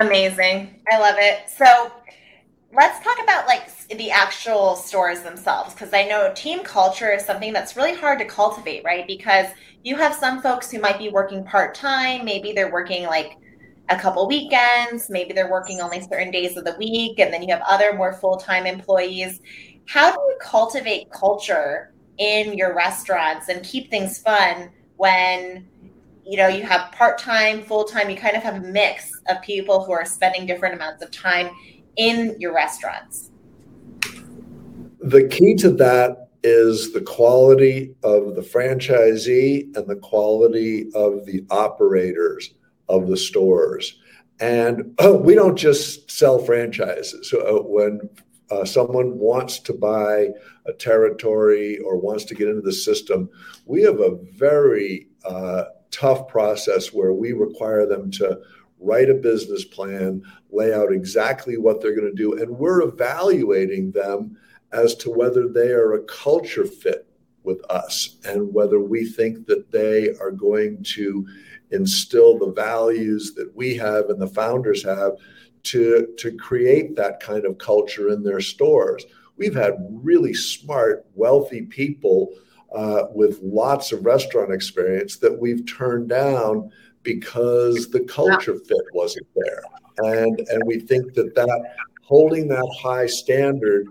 Amazing. 0.00 0.80
I 0.90 0.98
love 0.98 1.16
it. 1.18 1.50
So 1.54 1.92
let's 2.74 3.04
talk 3.04 3.18
about 3.22 3.46
like 3.46 3.68
the 3.88 4.10
actual 4.10 4.74
stores 4.74 5.20
themselves 5.20 5.74
because 5.74 5.92
i 5.92 6.04
know 6.04 6.32
team 6.34 6.64
culture 6.64 7.12
is 7.12 7.22
something 7.22 7.52
that's 7.52 7.76
really 7.76 7.94
hard 7.94 8.18
to 8.18 8.24
cultivate 8.24 8.82
right? 8.82 9.06
Because 9.06 9.48
you 9.82 9.94
have 9.96 10.14
some 10.14 10.40
folks 10.40 10.70
who 10.70 10.80
might 10.80 10.98
be 10.98 11.10
working 11.10 11.44
part-time 11.44 12.24
maybe 12.24 12.52
they're 12.52 12.72
working 12.72 13.04
like 13.04 13.36
a 13.88 13.96
couple 13.98 14.26
weekends, 14.26 15.10
maybe 15.10 15.32
they're 15.32 15.50
working 15.50 15.80
only 15.80 16.00
certain 16.00 16.30
days 16.30 16.56
of 16.56 16.64
the 16.64 16.74
week, 16.78 17.18
and 17.18 17.32
then 17.32 17.42
you 17.42 17.52
have 17.52 17.62
other 17.68 17.92
more 17.94 18.12
full 18.14 18.36
time 18.36 18.66
employees. 18.66 19.40
How 19.86 20.12
do 20.12 20.18
you 20.20 20.36
cultivate 20.40 21.10
culture 21.10 21.91
in 22.22 22.56
your 22.56 22.72
restaurants 22.72 23.48
and 23.48 23.64
keep 23.64 23.90
things 23.90 24.18
fun 24.18 24.70
when 24.96 25.66
you 26.24 26.36
know 26.36 26.46
you 26.46 26.62
have 26.62 26.92
part 26.92 27.18
time, 27.18 27.62
full 27.64 27.84
time? 27.84 28.08
You 28.08 28.16
kind 28.16 28.36
of 28.36 28.44
have 28.44 28.54
a 28.54 28.60
mix 28.60 29.10
of 29.28 29.42
people 29.42 29.84
who 29.84 29.90
are 29.90 30.04
spending 30.04 30.46
different 30.46 30.76
amounts 30.76 31.02
of 31.02 31.10
time 31.10 31.50
in 31.96 32.36
your 32.38 32.54
restaurants. 32.54 33.30
The 35.00 35.26
key 35.26 35.56
to 35.56 35.70
that 35.72 36.28
is 36.44 36.92
the 36.92 37.00
quality 37.00 37.94
of 38.04 38.36
the 38.36 38.40
franchisee 38.40 39.76
and 39.76 39.88
the 39.88 39.96
quality 39.96 40.90
of 40.94 41.26
the 41.26 41.44
operators 41.50 42.54
of 42.88 43.08
the 43.08 43.16
stores. 43.16 43.98
And 44.38 44.94
oh, 45.00 45.16
we 45.26 45.34
don't 45.34 45.56
just 45.56 46.08
sell 46.08 46.38
franchises. 46.38 47.34
Uh, 47.34 47.62
when 47.62 48.08
uh, 48.52 48.64
someone 48.66 49.18
wants 49.18 49.58
to 49.58 49.72
buy 49.72 50.28
a 50.66 50.72
territory 50.74 51.78
or 51.78 51.96
wants 51.96 52.24
to 52.24 52.34
get 52.34 52.48
into 52.48 52.60
the 52.60 52.72
system, 52.72 53.30
we 53.64 53.82
have 53.82 54.00
a 54.00 54.18
very 54.36 55.08
uh, 55.24 55.64
tough 55.90 56.28
process 56.28 56.92
where 56.92 57.14
we 57.14 57.32
require 57.32 57.86
them 57.86 58.10
to 58.10 58.38
write 58.78 59.08
a 59.08 59.14
business 59.14 59.64
plan, 59.64 60.22
lay 60.50 60.74
out 60.74 60.92
exactly 60.92 61.56
what 61.56 61.80
they're 61.80 61.94
going 61.94 62.10
to 62.10 62.22
do, 62.22 62.34
and 62.34 62.50
we're 62.50 62.82
evaluating 62.82 63.90
them 63.92 64.36
as 64.72 64.94
to 64.96 65.10
whether 65.10 65.48
they 65.48 65.68
are 65.68 65.94
a 65.94 66.04
culture 66.04 66.66
fit 66.66 67.06
with 67.44 67.62
us 67.70 68.16
and 68.24 68.52
whether 68.52 68.80
we 68.80 69.04
think 69.04 69.46
that 69.46 69.70
they 69.70 70.10
are 70.20 70.30
going 70.30 70.82
to 70.82 71.26
instill 71.70 72.38
the 72.38 72.52
values 72.52 73.32
that 73.34 73.54
we 73.56 73.74
have 73.74 74.10
and 74.10 74.20
the 74.20 74.26
founders 74.26 74.84
have 74.84 75.12
to, 75.64 76.08
to 76.18 76.36
create 76.36 76.96
that 76.96 77.20
kind 77.20 77.44
of 77.44 77.58
culture 77.58 78.08
in 78.08 78.22
their 78.22 78.40
stores. 78.40 79.04
We've 79.36 79.54
had 79.54 79.74
really 79.90 80.34
smart, 80.34 81.06
wealthy 81.14 81.62
people 81.62 82.34
uh, 82.74 83.04
with 83.12 83.40
lots 83.42 83.92
of 83.92 84.04
restaurant 84.04 84.52
experience 84.52 85.16
that 85.16 85.38
we've 85.38 85.66
turned 85.66 86.08
down 86.08 86.70
because 87.02 87.90
the 87.90 88.00
culture 88.00 88.56
fit 88.56 88.86
wasn't 88.92 89.26
there. 89.34 89.62
And, 89.98 90.38
and 90.48 90.62
we 90.64 90.80
think 90.80 91.14
that, 91.14 91.34
that 91.34 91.74
holding 92.02 92.48
that 92.48 92.76
high 92.80 93.06
standard 93.06 93.86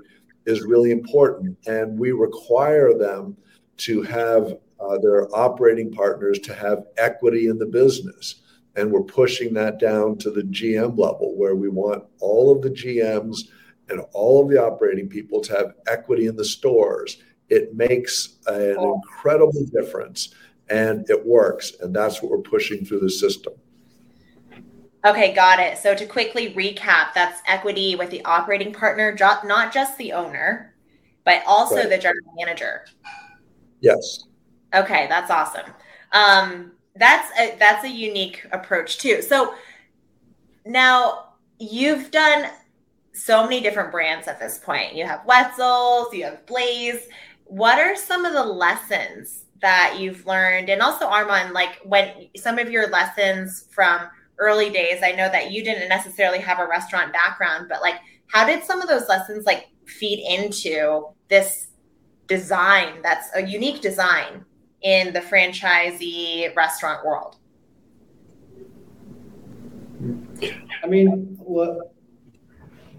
is 0.46 0.64
really 0.64 0.92
important. 0.92 1.58
And 1.68 1.98
we 1.98 2.12
require 2.12 2.94
them 2.98 3.38
to 3.78 4.02
have 4.04 4.58
uh, 4.80 4.98
their 5.00 5.34
operating 5.36 5.92
partners 5.92 6.40
to 6.40 6.54
have 6.54 6.86
equity 6.98 7.48
in 7.48 7.58
the 7.58 7.66
business. 7.66 8.41
And 8.76 8.92
we're 8.92 9.04
pushing 9.04 9.54
that 9.56 9.80
down 9.80 10.18
to 10.20 10.32
the 10.32 10.44
GM 10.44 10.98
level 10.98 11.36
where 11.36 11.56
we 11.56 11.70
want 11.70 12.06
all 12.20 12.52
of 12.52 12.62
the 12.62 12.70
GMs 12.70 13.50
and 13.90 14.02
all 14.14 14.42
of 14.42 14.50
the 14.50 14.62
operating 14.64 15.10
people 15.10 15.42
to 15.42 15.54
have 15.54 15.74
equity 15.88 16.28
in 16.28 16.36
the 16.36 16.46
stores. 16.46 17.18
It 17.50 17.76
makes 17.76 18.38
an 18.48 18.80
incredible 18.80 19.66
difference 19.74 20.34
and 20.70 21.08
it 21.10 21.26
works. 21.26 21.74
And 21.82 21.94
that's 21.94 22.22
what 22.22 22.32
we're 22.32 22.38
pushing 22.38 22.86
through 22.86 23.02
the 23.02 23.10
system. 23.10 23.54
Okay, 25.04 25.34
got 25.34 25.60
it. 25.60 25.78
So 25.78 25.96
to 25.96 26.06
quickly 26.06 26.54
recap, 26.54 27.14
that's 27.14 27.42
equity 27.48 27.96
with 27.96 28.12
the 28.12 28.24
operating 28.24 28.72
partner, 28.72 29.16
not 29.44 29.74
just 29.74 29.98
the 29.98 30.14
owner, 30.14 30.76
but 31.26 31.44
also 31.48 31.78
right. 31.78 31.90
the 31.90 31.98
general 31.98 32.34
manager. 32.38 32.86
Yes. 33.80 34.26
Okay, 34.74 35.08
that's 35.10 35.32
awesome. 35.32 35.72
Um, 36.12 36.74
that's 36.96 37.32
a, 37.40 37.56
that's 37.58 37.86
a 37.86 37.90
unique 37.90 38.46
approach 38.52 38.98
too. 38.98 39.22
So 39.22 39.54
now 40.66 41.34
you've 41.60 42.12
done 42.12 42.50
so 43.14 43.44
many 43.44 43.62
different 43.62 43.92
brands 43.92 44.28
at 44.28 44.40
this 44.40 44.60
point. 44.60 44.96
You 44.96 45.06
have 45.06 45.26
Wetzel's, 45.26 46.14
you 46.14 46.24
have 46.24 46.46
Blaze. 46.46 47.08
What 47.46 47.80
are 47.80 47.96
some 47.96 48.26
of 48.26 48.34
the 48.34 48.44
lessons 48.44 49.46
that 49.62 49.98
you've 50.00 50.26
learned? 50.26 50.70
And 50.70 50.82
also 50.82 51.06
Armand, 51.06 51.54
like 51.54 51.80
when 51.84 52.30
some 52.38 52.58
of 52.58 52.70
your 52.70 52.88
lessons 52.88 53.68
from 53.72 54.08
early 54.38 54.70
days, 54.70 55.02
I 55.04 55.12
know 55.12 55.30
that 55.30 55.52
you 55.52 55.64
didn't 55.64 55.90
necessarily 55.90 56.40
have 56.40 56.60
a 56.60 56.68
restaurant 56.68 57.14
background, 57.14 57.68
but 57.70 57.82
like 57.82 57.96
how 58.28 58.46
did 58.46 58.64
some 58.64 58.82
of 58.82 58.88
those 58.88 59.08
lessons 59.08 59.46
like 59.46 59.68
feed 59.86 60.26
into 60.26 61.08
this 61.28 61.68
design 62.28 63.02
that's 63.04 63.30
a 63.36 63.46
unique 63.46 63.82
design 63.82 64.46
in 64.84 65.14
the 65.14 65.22
franchisee 65.22 66.56
restaurant 66.56 67.06
world? 67.06 67.38
I 70.84 70.88
mean, 70.88 71.38
what 71.40 71.94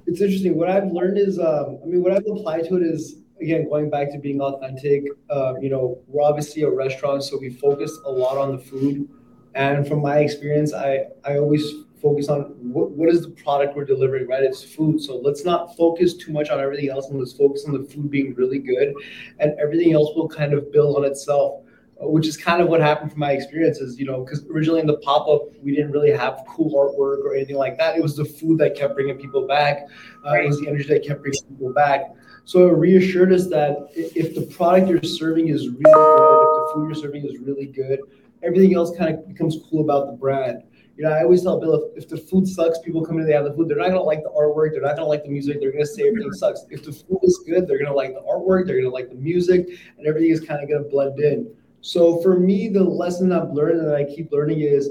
it's 0.07 0.21
interesting. 0.21 0.57
What 0.57 0.69
I've 0.69 0.91
learned 0.93 1.19
is, 1.19 1.39
um, 1.39 1.79
I 1.83 1.87
mean, 1.87 2.03
what 2.03 2.13
I've 2.13 2.27
applied 2.27 2.69
to 2.69 2.77
it 2.77 2.83
is 2.83 3.17
again 3.41 3.69
going 3.69 3.91
back 3.91 4.13
to 4.13 4.19
being 4.19 4.41
authentic. 4.41 5.05
Uh, 5.31 5.55
you 5.61 5.71
know, 5.71 6.01
we're 6.07 6.23
obviously 6.23 6.63
a 6.63 6.71
restaurant, 6.71 7.25
so 7.25 7.39
we 7.39 7.51
focus 7.51 7.99
a 8.05 8.11
lot 8.11 8.37
on 8.37 8.57
the 8.57 8.63
food. 8.63 9.09
And 9.55 9.87
from 9.87 10.01
my 10.01 10.19
experience, 10.19 10.73
I 10.73 11.07
I 11.25 11.39
always 11.39 11.65
focus 12.01 12.29
on 12.29 12.43
what, 12.73 12.91
what 12.91 13.09
is 13.09 13.23
the 13.23 13.31
product 13.31 13.77
we're 13.77 13.85
delivering, 13.85 14.27
right? 14.27 14.43
It's 14.43 14.63
food. 14.63 15.01
So 15.01 15.17
let's 15.17 15.45
not 15.45 15.77
focus 15.77 16.15
too 16.15 16.33
much 16.33 16.51
on 16.51 16.59
everything 16.59 16.91
else 16.91 17.09
and 17.09 17.19
let's 17.19 17.33
focus 17.33 17.65
on 17.65 17.73
the 17.73 17.89
food 17.89 18.11
being 18.11 18.35
really 18.35 18.59
good 18.59 18.93
and 19.39 19.53
everything 19.61 19.93
else 19.93 20.11
will 20.17 20.29
kind 20.29 20.53
of 20.53 20.73
build 20.73 20.97
on 20.97 21.05
itself 21.05 21.63
which 22.01 22.27
is 22.27 22.37
kind 22.37 22.61
of 22.61 22.69
what 22.69 22.81
happened 22.81 23.11
from 23.11 23.21
my 23.21 23.33
experiences, 23.33 23.99
you 23.99 24.07
know, 24.07 24.25
because 24.25 24.45
originally 24.47 24.81
in 24.81 24.87
the 24.87 24.99
pop 24.99 25.29
up, 25.29 25.43
we 25.63 25.75
didn't 25.75 25.93
really 25.93 26.11
have 26.11 26.43
cool 26.49 26.73
artwork 26.73 27.25
or 27.25 27.35
anything 27.35 27.57
like 27.57 27.79
that. 27.79 27.97
It 27.97 28.03
was 28.03 28.17
the 28.17 28.25
food 28.25 28.59
that 28.59 28.77
kept 28.77 28.95
bringing 28.95 29.19
people 29.19 29.47
back, 29.47 29.87
uh, 30.27 30.35
it 30.35 30.47
was 30.47 30.61
the 30.61 30.69
energy 30.69 30.89
that 30.89 31.07
kept 31.07 31.23
bringing 31.23 31.43
people 31.49 31.73
back. 31.73 32.15
So 32.45 32.67
it 32.67 32.73
reassured 32.73 33.33
us 33.33 33.49
that 33.49 33.89
if 33.95 34.35
the 34.35 34.43
product 34.43 34.89
you're 34.89 35.03
serving 35.03 35.49
is 35.49 35.69
really 35.69 35.83
good, 35.83 36.43
if 36.43 36.57
the 36.57 36.71
food 36.75 36.87
you're 36.87 36.95
serving 36.95 37.25
is 37.25 37.39
really 37.39 37.67
good, 37.67 38.01
everything 38.43 38.75
else 38.75 38.97
kind 38.97 39.15
of 39.15 39.29
becomes 39.29 39.59
cool 39.71 39.83
about 39.83 40.07
the 40.07 40.13
brand. 40.13 40.65
You 40.97 41.05
know, 41.05 41.11
I 41.11 41.23
always 41.23 41.43
tell 41.43 41.59
Bill 41.59 41.75
if, 41.75 42.05
if 42.05 42.09
the 42.09 42.17
food 42.17 42.47
sucks, 42.47 42.79
people 42.81 43.05
come 43.05 43.19
in, 43.19 43.27
they 43.27 43.33
have 43.33 43.45
the 43.45 43.53
food, 43.55 43.69
they're 43.69 43.79
not 43.79 43.89
gonna 43.89 44.03
like 44.03 44.23
the 44.23 44.31
artwork, 44.31 44.73
they're 44.73 44.83
not 44.83 44.97
gonna 44.97 45.09
like 45.09 45.23
the 45.23 45.31
music, 45.31 45.59
they're 45.61 45.73
gonna 45.73 45.87
say 45.87 46.07
everything 46.07 46.33
sucks. 46.33 46.67
If 46.69 46.85
the 46.85 46.93
food 46.93 47.21
is 47.23 47.43
good, 47.47 47.67
they're 47.67 47.79
gonna 47.79 47.95
like 47.95 48.13
the 48.13 48.21
artwork, 48.21 48.67
they're 48.67 48.77
gonna 48.77 48.93
like 48.93 49.09
the 49.09 49.15
music, 49.15 49.69
and 49.97 50.07
everything 50.07 50.31
is 50.31 50.41
kind 50.41 50.63
of 50.63 50.69
gonna 50.69 50.89
blend 50.89 51.19
in. 51.21 51.51
So 51.83 52.23
for 52.23 52.39
me, 52.39 52.69
the 52.69 52.83
lesson 52.83 53.33
I've 53.33 53.51
learned 53.51 53.81
and 53.81 53.95
I 53.95 54.05
keep 54.05 54.33
learning 54.33 54.61
is 54.61 54.89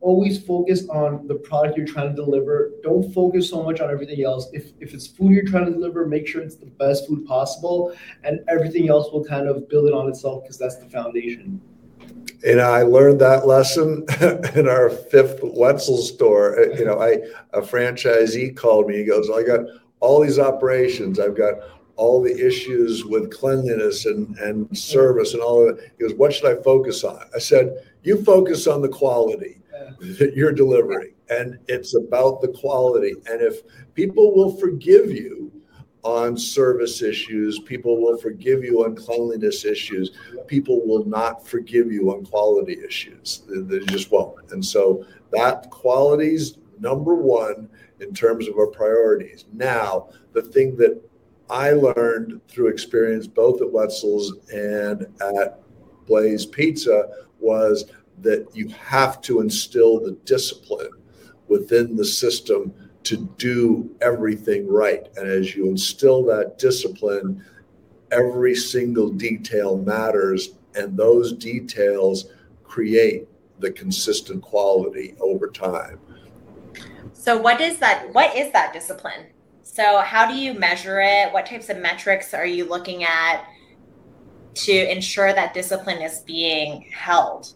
always 0.00 0.42
focus 0.42 0.88
on 0.88 1.26
the 1.26 1.34
product 1.34 1.76
you're 1.76 1.86
trying 1.86 2.08
to 2.08 2.16
deliver. 2.16 2.72
Don't 2.82 3.12
focus 3.12 3.48
so 3.50 3.62
much 3.62 3.80
on 3.80 3.90
everything 3.90 4.24
else. 4.24 4.48
If, 4.52 4.72
if 4.80 4.94
it's 4.94 5.06
food 5.06 5.32
you're 5.32 5.44
trying 5.44 5.66
to 5.66 5.72
deliver, 5.72 6.06
make 6.06 6.26
sure 6.26 6.40
it's 6.42 6.56
the 6.56 6.66
best 6.66 7.06
food 7.06 7.26
possible, 7.26 7.94
and 8.24 8.40
everything 8.48 8.88
else 8.88 9.12
will 9.12 9.24
kind 9.24 9.46
of 9.46 9.68
build 9.68 9.86
it 9.86 9.92
on 9.92 10.08
itself 10.08 10.42
because 10.42 10.58
that's 10.58 10.76
the 10.76 10.86
foundation. 10.86 11.60
And 12.46 12.60
I 12.60 12.82
learned 12.82 13.20
that 13.20 13.46
lesson 13.46 14.06
in 14.58 14.66
our 14.66 14.88
fifth 14.88 15.40
Wetzel 15.42 15.98
store. 15.98 16.58
Uh, 16.58 16.74
you 16.74 16.86
know, 16.86 16.98
I 16.98 17.18
a 17.52 17.60
franchisee 17.60 18.56
called 18.56 18.86
me. 18.86 18.96
He 18.98 19.04
goes, 19.04 19.28
"I 19.28 19.42
got 19.42 19.60
all 20.00 20.22
these 20.22 20.38
operations. 20.38 21.20
I've 21.20 21.36
got 21.36 21.56
all 22.00 22.22
the 22.22 22.46
issues 22.46 23.04
with 23.04 23.30
cleanliness 23.30 24.06
and, 24.06 24.34
and 24.38 24.76
service 24.76 25.34
and 25.34 25.42
all 25.42 25.68
of 25.68 25.76
it. 25.76 25.92
He 25.98 26.04
goes, 26.04 26.16
What 26.16 26.32
should 26.32 26.46
I 26.46 26.62
focus 26.62 27.04
on? 27.04 27.22
I 27.34 27.38
said, 27.38 27.86
You 28.02 28.24
focus 28.24 28.66
on 28.66 28.80
the 28.80 28.88
quality 28.88 29.60
that 30.18 30.32
you're 30.34 30.52
delivering. 30.52 31.12
And 31.28 31.58
it's 31.68 31.94
about 31.94 32.40
the 32.40 32.48
quality. 32.48 33.12
And 33.30 33.42
if 33.42 33.60
people 33.92 34.34
will 34.34 34.56
forgive 34.56 35.10
you 35.10 35.52
on 36.02 36.38
service 36.38 37.02
issues, 37.02 37.58
people 37.58 38.00
will 38.00 38.16
forgive 38.16 38.64
you 38.64 38.82
on 38.82 38.96
cleanliness 38.96 39.66
issues, 39.66 40.12
people 40.46 40.80
will 40.86 41.04
not 41.04 41.46
forgive 41.46 41.92
you 41.92 42.10
on 42.14 42.24
quality 42.24 42.78
issues. 42.82 43.42
They 43.46 43.80
just 43.80 44.10
won't. 44.10 44.52
And 44.52 44.64
so 44.64 45.04
that 45.32 45.68
quality's 45.68 46.56
number 46.78 47.14
one 47.14 47.68
in 48.00 48.14
terms 48.14 48.48
of 48.48 48.56
our 48.56 48.68
priorities. 48.68 49.44
Now, 49.52 50.08
the 50.32 50.40
thing 50.40 50.74
that 50.78 50.98
I 51.50 51.72
learned 51.72 52.40
through 52.46 52.68
experience 52.68 53.26
both 53.26 53.60
at 53.60 53.70
Wetzel's 53.70 54.32
and 54.52 55.06
at 55.36 55.60
Blaze 56.06 56.46
Pizza 56.46 57.08
was 57.40 57.86
that 58.20 58.46
you 58.54 58.68
have 58.68 59.20
to 59.22 59.40
instill 59.40 59.98
the 59.98 60.12
discipline 60.24 60.90
within 61.48 61.96
the 61.96 62.04
system 62.04 62.72
to 63.02 63.28
do 63.36 63.90
everything 64.00 64.68
right. 64.68 65.08
And 65.16 65.28
as 65.28 65.56
you 65.56 65.66
instill 65.66 66.24
that 66.26 66.58
discipline, 66.58 67.44
every 68.12 68.54
single 68.54 69.10
detail 69.10 69.76
matters, 69.76 70.50
and 70.76 70.96
those 70.96 71.32
details 71.32 72.26
create 72.62 73.26
the 73.58 73.72
consistent 73.72 74.42
quality 74.42 75.16
over 75.20 75.48
time. 75.48 75.98
So 77.12 77.36
what 77.36 77.60
is 77.60 77.78
that 77.78 78.12
what 78.14 78.36
is 78.36 78.52
that 78.52 78.72
discipline? 78.72 79.26
So, 79.72 79.98
how 79.98 80.26
do 80.28 80.34
you 80.34 80.52
measure 80.54 81.00
it? 81.00 81.32
What 81.32 81.46
types 81.46 81.68
of 81.68 81.78
metrics 81.78 82.34
are 82.34 82.44
you 82.44 82.64
looking 82.64 83.04
at 83.04 83.44
to 84.54 84.90
ensure 84.90 85.32
that 85.32 85.54
discipline 85.54 86.02
is 86.02 86.22
being 86.26 86.90
held? 86.92 87.54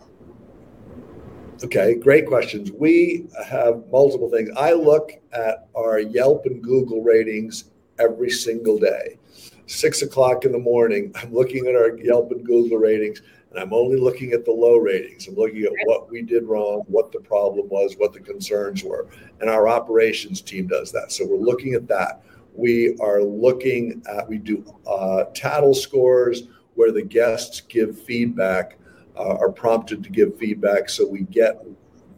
Okay, 1.64 1.96
great 1.96 2.28
questions. 2.28 2.70
We 2.70 3.26
have 3.44 3.82
multiple 3.90 4.30
things. 4.30 4.48
I 4.56 4.74
look 4.74 5.10
at 5.32 5.66
our 5.76 5.98
Yelp 5.98 6.46
and 6.46 6.62
Google 6.62 7.02
ratings 7.02 7.72
every 7.98 8.30
single 8.30 8.78
day. 8.78 9.18
Six 9.66 10.02
o'clock 10.02 10.44
in 10.44 10.52
the 10.52 10.58
morning, 10.58 11.10
I'm 11.16 11.34
looking 11.34 11.66
at 11.66 11.74
our 11.74 11.98
Yelp 11.98 12.30
and 12.30 12.46
Google 12.46 12.78
ratings, 12.78 13.22
and 13.54 13.62
I'm 13.62 13.72
only 13.72 13.96
looking 13.96 14.32
at 14.32 14.44
the 14.44 14.50
low 14.50 14.78
ratings. 14.78 15.28
I'm 15.28 15.36
looking 15.36 15.62
at 15.62 15.72
what 15.84 16.10
we 16.10 16.22
did 16.22 16.42
wrong, 16.42 16.82
what 16.88 17.12
the 17.12 17.20
problem 17.20 17.68
was, 17.68 17.94
what 17.96 18.12
the 18.12 18.18
concerns 18.18 18.82
were. 18.82 19.06
And 19.40 19.48
our 19.48 19.68
operations 19.68 20.40
team 20.40 20.66
does 20.66 20.90
that. 20.90 21.12
So 21.12 21.24
we're 21.24 21.36
looking 21.36 21.74
at 21.74 21.86
that. 21.86 22.24
We 22.52 22.96
are 22.98 23.22
looking 23.22 24.02
at, 24.10 24.28
we 24.28 24.38
do 24.38 24.64
uh, 24.88 25.26
tattle 25.34 25.72
scores 25.72 26.48
where 26.74 26.90
the 26.90 27.02
guests 27.02 27.60
give 27.60 28.02
feedback, 28.02 28.76
uh, 29.16 29.36
are 29.36 29.52
prompted 29.52 30.02
to 30.02 30.10
give 30.10 30.36
feedback. 30.36 30.88
So 30.88 31.06
we 31.06 31.20
get 31.22 31.64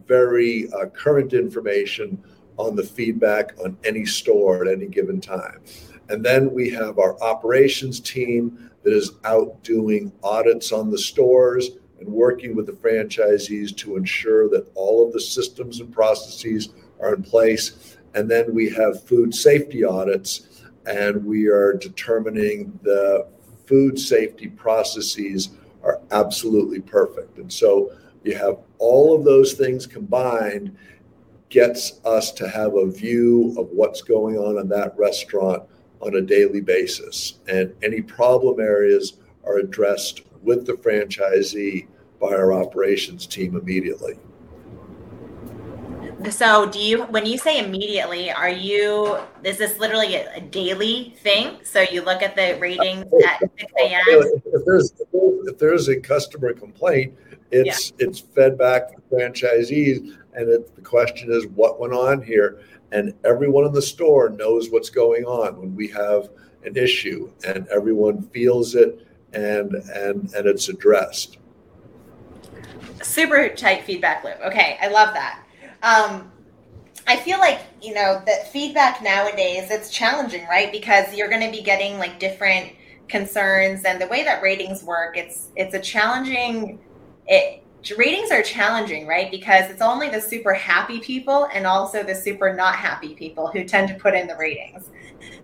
very 0.08 0.70
uh, 0.72 0.86
current 0.86 1.34
information 1.34 2.22
on 2.56 2.76
the 2.76 2.82
feedback 2.82 3.52
on 3.62 3.76
any 3.84 4.06
store 4.06 4.66
at 4.66 4.72
any 4.72 4.86
given 4.86 5.20
time. 5.20 5.60
And 6.08 6.24
then 6.24 6.50
we 6.50 6.70
have 6.70 6.98
our 6.98 7.20
operations 7.22 8.00
team 8.00 8.70
that 8.86 8.94
is 8.94 9.10
out 9.24 9.60
doing 9.64 10.12
audits 10.22 10.70
on 10.70 10.92
the 10.92 10.98
stores 10.98 11.70
and 11.98 12.08
working 12.08 12.54
with 12.54 12.66
the 12.66 12.72
franchisees 12.72 13.76
to 13.76 13.96
ensure 13.96 14.48
that 14.48 14.70
all 14.76 15.04
of 15.04 15.12
the 15.12 15.20
systems 15.20 15.80
and 15.80 15.92
processes 15.92 16.68
are 17.00 17.12
in 17.16 17.22
place. 17.24 17.96
And 18.14 18.30
then 18.30 18.54
we 18.54 18.70
have 18.70 19.02
food 19.02 19.34
safety 19.34 19.82
audits, 19.82 20.62
and 20.86 21.24
we 21.24 21.48
are 21.48 21.72
determining 21.72 22.78
the 22.84 23.26
food 23.66 23.98
safety 23.98 24.46
processes 24.46 25.48
are 25.82 26.00
absolutely 26.12 26.80
perfect. 26.80 27.38
And 27.38 27.52
so 27.52 27.90
you 28.22 28.36
have 28.36 28.58
all 28.78 29.16
of 29.16 29.24
those 29.24 29.54
things 29.54 29.84
combined 29.84 30.76
gets 31.48 32.00
us 32.04 32.30
to 32.32 32.48
have 32.48 32.76
a 32.76 32.88
view 32.88 33.52
of 33.58 33.68
what's 33.70 34.02
going 34.02 34.38
on 34.38 34.60
in 34.60 34.68
that 34.68 34.96
restaurant 34.96 35.64
on 36.00 36.16
a 36.16 36.20
daily 36.20 36.60
basis. 36.60 37.38
And 37.48 37.74
any 37.82 38.00
problem 38.00 38.60
areas 38.60 39.18
are 39.44 39.58
addressed 39.58 40.22
with 40.42 40.66
the 40.66 40.74
franchisee 40.74 41.86
by 42.20 42.28
our 42.28 42.52
operations 42.52 43.26
team 43.26 43.56
immediately. 43.56 44.18
So, 46.30 46.66
do 46.66 46.78
you, 46.78 47.02
when 47.04 47.26
you 47.26 47.36
say 47.36 47.62
immediately, 47.62 48.30
are 48.30 48.48
you, 48.48 49.18
is 49.44 49.58
this 49.58 49.78
literally 49.78 50.16
a, 50.16 50.40
daily 50.40 51.14
thing? 51.18 51.58
So, 51.62 51.82
you 51.82 52.02
look 52.02 52.22
at 52.22 52.34
the 52.34 52.58
ratings 52.58 53.04
oh, 53.12 53.24
at 53.24 53.40
6 53.40 53.72
a.m.? 53.78 54.00
If 54.06 54.64
there's, 54.64 54.92
if 55.12 55.58
there's 55.58 55.88
a 55.88 56.00
customer 56.00 56.52
complaint, 56.54 57.14
it's, 57.50 57.92
yeah. 57.98 58.06
it's 58.06 58.20
fed 58.20 58.56
back 58.56 58.94
to 58.94 59.02
franchisees. 59.12 60.16
And 60.36 60.48
it, 60.48 60.76
the 60.76 60.82
question 60.82 61.32
is, 61.32 61.46
what 61.46 61.80
went 61.80 61.92
on 61.92 62.22
here? 62.22 62.60
and 62.92 63.14
everyone 63.24 63.64
in 63.64 63.72
the 63.72 63.82
store 63.82 64.28
knows 64.30 64.70
what's 64.70 64.90
going 64.90 65.24
on 65.24 65.58
when 65.58 65.74
we 65.74 65.88
have 65.88 66.28
an 66.64 66.76
issue 66.76 67.30
and 67.46 67.66
everyone 67.68 68.22
feels 68.22 68.74
it 68.74 69.06
and 69.32 69.74
and 69.74 70.32
and 70.34 70.46
it's 70.46 70.68
addressed. 70.68 71.38
Super 73.02 73.48
tight 73.50 73.84
feedback 73.84 74.24
loop. 74.24 74.38
Okay 74.44 74.78
i 74.80 74.88
love 74.88 75.14
that. 75.14 75.42
Um, 75.82 76.30
i 77.06 77.16
feel 77.16 77.38
like 77.38 77.60
you 77.82 77.94
know 77.94 78.22
that 78.26 78.50
feedback 78.52 79.02
nowadays 79.02 79.70
it's 79.70 79.90
challenging 79.90 80.46
right? 80.46 80.70
Because 80.72 81.14
you're 81.14 81.28
going 81.28 81.44
to 81.44 81.50
be 81.50 81.62
getting 81.62 81.98
like 81.98 82.18
different 82.18 82.72
concerns 83.08 83.84
and 83.84 84.00
the 84.00 84.06
way 84.08 84.24
that 84.24 84.42
ratings 84.42 84.82
work 84.82 85.16
it's 85.16 85.50
it's 85.54 85.74
a 85.74 85.80
challenging 85.80 86.80
it 87.28 87.62
ratings 87.92 88.30
are 88.30 88.42
challenging, 88.42 89.06
right? 89.06 89.30
Because 89.30 89.70
it's 89.70 89.82
only 89.82 90.08
the 90.08 90.20
super 90.20 90.52
happy 90.52 91.00
people 91.00 91.48
and 91.52 91.66
also 91.66 92.02
the 92.02 92.14
super 92.14 92.52
not 92.52 92.76
happy 92.76 93.14
people 93.14 93.48
who 93.48 93.64
tend 93.64 93.88
to 93.88 93.94
put 93.94 94.14
in 94.14 94.26
the 94.26 94.36
ratings. 94.36 94.90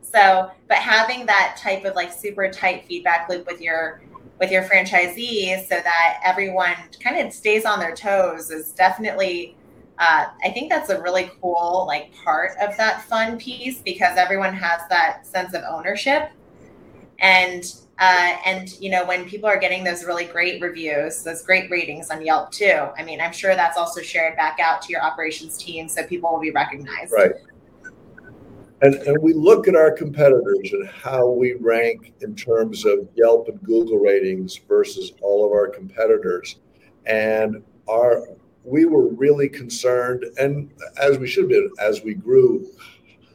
So, 0.00 0.50
but 0.68 0.78
having 0.78 1.26
that 1.26 1.56
type 1.58 1.84
of 1.84 1.94
like 1.94 2.12
super 2.12 2.50
tight 2.50 2.84
feedback 2.86 3.28
loop 3.28 3.46
with 3.46 3.60
your 3.60 4.02
with 4.38 4.50
your 4.50 4.64
franchisees 4.64 5.68
so 5.68 5.76
that 5.76 6.20
everyone 6.24 6.74
kind 7.00 7.24
of 7.24 7.32
stays 7.32 7.64
on 7.64 7.78
their 7.78 7.94
toes 7.94 8.50
is 8.50 8.72
definitely 8.72 9.56
uh, 9.98 10.26
I 10.42 10.50
think 10.50 10.68
that's 10.68 10.90
a 10.90 11.00
really 11.00 11.30
cool 11.40 11.84
like 11.86 12.12
part 12.24 12.52
of 12.60 12.76
that 12.76 13.02
fun 13.02 13.38
piece 13.38 13.80
because 13.80 14.16
everyone 14.16 14.54
has 14.54 14.80
that 14.88 15.26
sense 15.26 15.54
of 15.54 15.62
ownership 15.68 16.32
And 17.22 17.64
uh, 17.98 18.36
and 18.44 18.72
you 18.80 18.90
know 18.90 19.04
when 19.06 19.24
people 19.28 19.48
are 19.48 19.58
getting 19.58 19.84
those 19.84 20.04
really 20.04 20.24
great 20.24 20.60
reviews, 20.60 21.22
those 21.22 21.42
great 21.42 21.70
ratings 21.70 22.10
on 22.10 22.24
Yelp 22.24 22.50
too. 22.50 22.88
I 22.98 23.04
mean, 23.04 23.20
I'm 23.20 23.32
sure 23.32 23.54
that's 23.54 23.78
also 23.78 24.02
shared 24.02 24.36
back 24.36 24.58
out 24.60 24.82
to 24.82 24.92
your 24.92 25.02
operations 25.02 25.56
team, 25.56 25.88
so 25.88 26.04
people 26.04 26.32
will 26.32 26.40
be 26.40 26.50
recognized. 26.50 27.12
Right. 27.12 27.32
And, 28.82 28.96
and 28.96 29.22
we 29.22 29.32
look 29.32 29.68
at 29.68 29.76
our 29.76 29.92
competitors 29.92 30.72
and 30.72 30.88
how 30.88 31.28
we 31.30 31.54
rank 31.54 32.14
in 32.20 32.34
terms 32.34 32.84
of 32.84 33.08
Yelp 33.14 33.46
and 33.46 33.62
Google 33.62 33.98
ratings 33.98 34.56
versus 34.56 35.12
all 35.22 35.46
of 35.46 35.52
our 35.52 35.68
competitors. 35.68 36.56
And 37.06 37.62
our 37.88 38.26
we 38.64 38.84
were 38.84 39.08
really 39.08 39.48
concerned, 39.48 40.24
and 40.38 40.70
as 41.00 41.18
we 41.18 41.26
should 41.26 41.44
have 41.44 41.50
been, 41.50 41.70
as 41.80 42.02
we 42.02 42.14
grew 42.14 42.66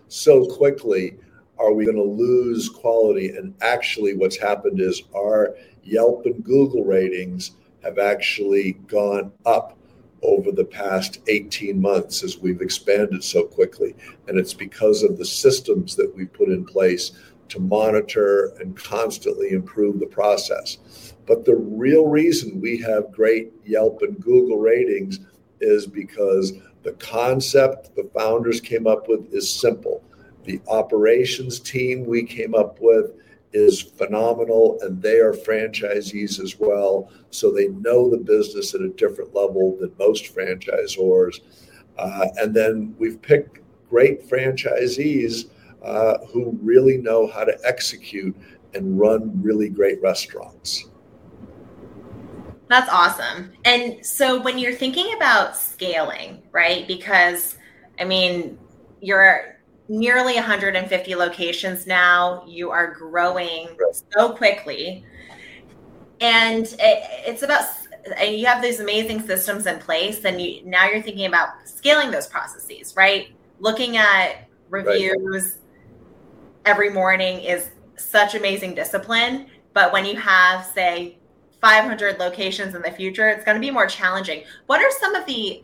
so 0.07 0.45
quickly, 0.45 1.17
are 1.59 1.73
we 1.73 1.85
going 1.85 1.97
to 1.97 2.03
lose 2.03 2.69
quality? 2.69 3.29
And 3.29 3.53
actually, 3.61 4.15
what's 4.15 4.37
happened 4.37 4.79
is 4.79 5.03
our 5.15 5.55
Yelp 5.83 6.25
and 6.25 6.43
Google 6.43 6.83
ratings 6.83 7.51
have 7.83 7.97
actually 7.97 8.73
gone 8.87 9.31
up 9.45 9.77
over 10.23 10.51
the 10.51 10.65
past 10.65 11.19
18 11.27 11.79
months 11.79 12.23
as 12.23 12.37
we've 12.37 12.61
expanded 12.61 13.23
so 13.23 13.43
quickly. 13.43 13.95
And 14.27 14.37
it's 14.37 14.53
because 14.53 15.03
of 15.03 15.17
the 15.17 15.25
systems 15.25 15.95
that 15.95 16.13
we 16.15 16.25
put 16.25 16.49
in 16.49 16.65
place 16.65 17.11
to 17.49 17.59
monitor 17.59 18.53
and 18.59 18.75
constantly 18.75 19.51
improve 19.51 19.99
the 19.99 20.07
process. 20.07 21.13
But 21.25 21.45
the 21.45 21.55
real 21.55 22.07
reason 22.07 22.61
we 22.61 22.77
have 22.81 23.11
great 23.11 23.53
Yelp 23.65 24.01
and 24.01 24.19
Google 24.19 24.57
ratings 24.57 25.19
is 25.61 25.87
because 25.87 26.53
the 26.83 26.93
concept 26.93 27.95
the 27.95 28.09
founders 28.13 28.61
came 28.61 28.87
up 28.87 29.07
with 29.07 29.33
is 29.33 29.49
simple. 29.49 30.03
The 30.47 30.61
operations 30.69 31.59
team 31.59 32.05
we 32.05 32.23
came 32.23 32.55
up 32.55 32.77
with 32.79 33.11
is 33.51 33.81
phenomenal, 33.81 34.79
and 34.81 35.01
they 35.01 35.19
are 35.19 35.33
franchisees 35.33 36.41
as 36.41 36.57
well. 36.57 37.11
So 37.31 37.51
they 37.51 37.67
know 37.67 38.09
the 38.09 38.17
business 38.17 38.73
at 38.73 38.79
a 38.79 38.87
different 38.87 39.35
level 39.35 39.75
than 39.77 39.91
most 39.99 40.33
franchisors. 40.33 41.41
Uh, 41.99 42.27
and 42.37 42.55
then 42.55 42.95
we've 42.97 43.21
picked 43.21 43.59
great 43.89 44.25
franchisees 44.25 45.49
uh, 45.83 46.19
who 46.31 46.57
really 46.61 46.97
know 46.97 47.27
how 47.27 47.43
to 47.43 47.57
execute 47.65 48.33
and 48.73 48.97
run 48.97 49.41
really 49.41 49.67
great 49.67 50.01
restaurants. 50.01 50.85
That's 52.69 52.89
awesome. 52.89 53.51
And 53.65 54.05
so 54.05 54.41
when 54.41 54.57
you're 54.57 54.75
thinking 54.75 55.13
about 55.17 55.57
scaling, 55.57 56.41
right? 56.53 56.87
Because 56.87 57.57
I 57.99 58.05
mean, 58.05 58.57
you're 59.01 59.56
nearly 59.89 60.35
150 60.35 61.15
locations 61.15 61.87
now. 61.87 62.43
You 62.47 62.71
are 62.71 62.93
growing 62.93 63.69
so 64.13 64.33
quickly. 64.33 65.05
And 66.19 66.65
it, 66.65 66.77
it's 67.25 67.43
about 67.43 67.63
and 68.17 68.35
you 68.37 68.45
have 68.45 68.61
these 68.61 68.79
amazing 68.79 69.25
systems 69.25 69.65
in 69.65 69.79
place 69.79 70.23
and 70.23 70.39
you 70.41 70.65
now 70.65 70.87
you're 70.87 71.01
thinking 71.01 71.25
about 71.25 71.49
scaling 71.65 72.11
those 72.11 72.27
processes, 72.27 72.95
right? 72.95 73.33
Looking 73.59 73.97
at 73.97 74.47
reviews 74.69 75.43
right. 75.43 75.51
every 76.65 76.89
morning 76.89 77.41
is 77.41 77.69
such 77.97 78.35
amazing 78.35 78.75
discipline, 78.75 79.47
but 79.73 79.91
when 79.91 80.05
you 80.05 80.15
have 80.15 80.65
say 80.65 81.17
500 81.61 82.19
locations 82.19 82.75
in 82.75 82.81
the 82.81 82.91
future, 82.91 83.29
it's 83.29 83.43
going 83.43 83.55
to 83.55 83.61
be 83.61 83.71
more 83.71 83.87
challenging. 83.87 84.43
What 84.67 84.81
are 84.81 84.91
some 84.99 85.15
of 85.15 85.25
the 85.25 85.63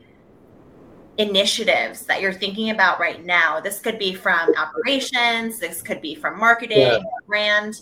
initiatives 1.17 2.05
that 2.05 2.21
you're 2.21 2.33
thinking 2.33 2.69
about 2.69 2.99
right 2.99 3.23
now? 3.25 3.59
This 3.59 3.79
could 3.79 3.99
be 3.99 4.13
from 4.13 4.53
operations, 4.55 5.59
this 5.59 5.81
could 5.81 6.01
be 6.01 6.15
from 6.15 6.39
marketing, 6.39 6.79
yeah. 6.79 6.99
brand 7.27 7.81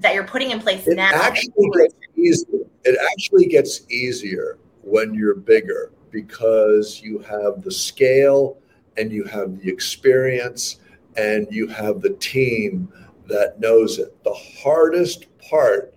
that 0.00 0.14
you're 0.14 0.26
putting 0.26 0.50
in 0.50 0.60
place 0.60 0.86
it 0.86 0.96
now. 0.96 1.10
Actually 1.12 1.70
gets 1.76 1.94
easier. 2.16 2.60
It 2.84 2.98
actually 3.12 3.46
gets 3.46 3.90
easier 3.90 4.58
when 4.82 5.12
you're 5.14 5.34
bigger 5.34 5.92
because 6.10 7.00
you 7.02 7.18
have 7.20 7.62
the 7.62 7.70
scale 7.70 8.58
and 8.96 9.12
you 9.12 9.24
have 9.24 9.60
the 9.60 9.68
experience 9.68 10.80
and 11.16 11.46
you 11.50 11.66
have 11.66 12.00
the 12.00 12.10
team 12.14 12.92
that 13.26 13.60
knows 13.60 13.98
it. 13.98 14.22
The 14.24 14.34
hardest 14.34 15.26
part 15.38 15.94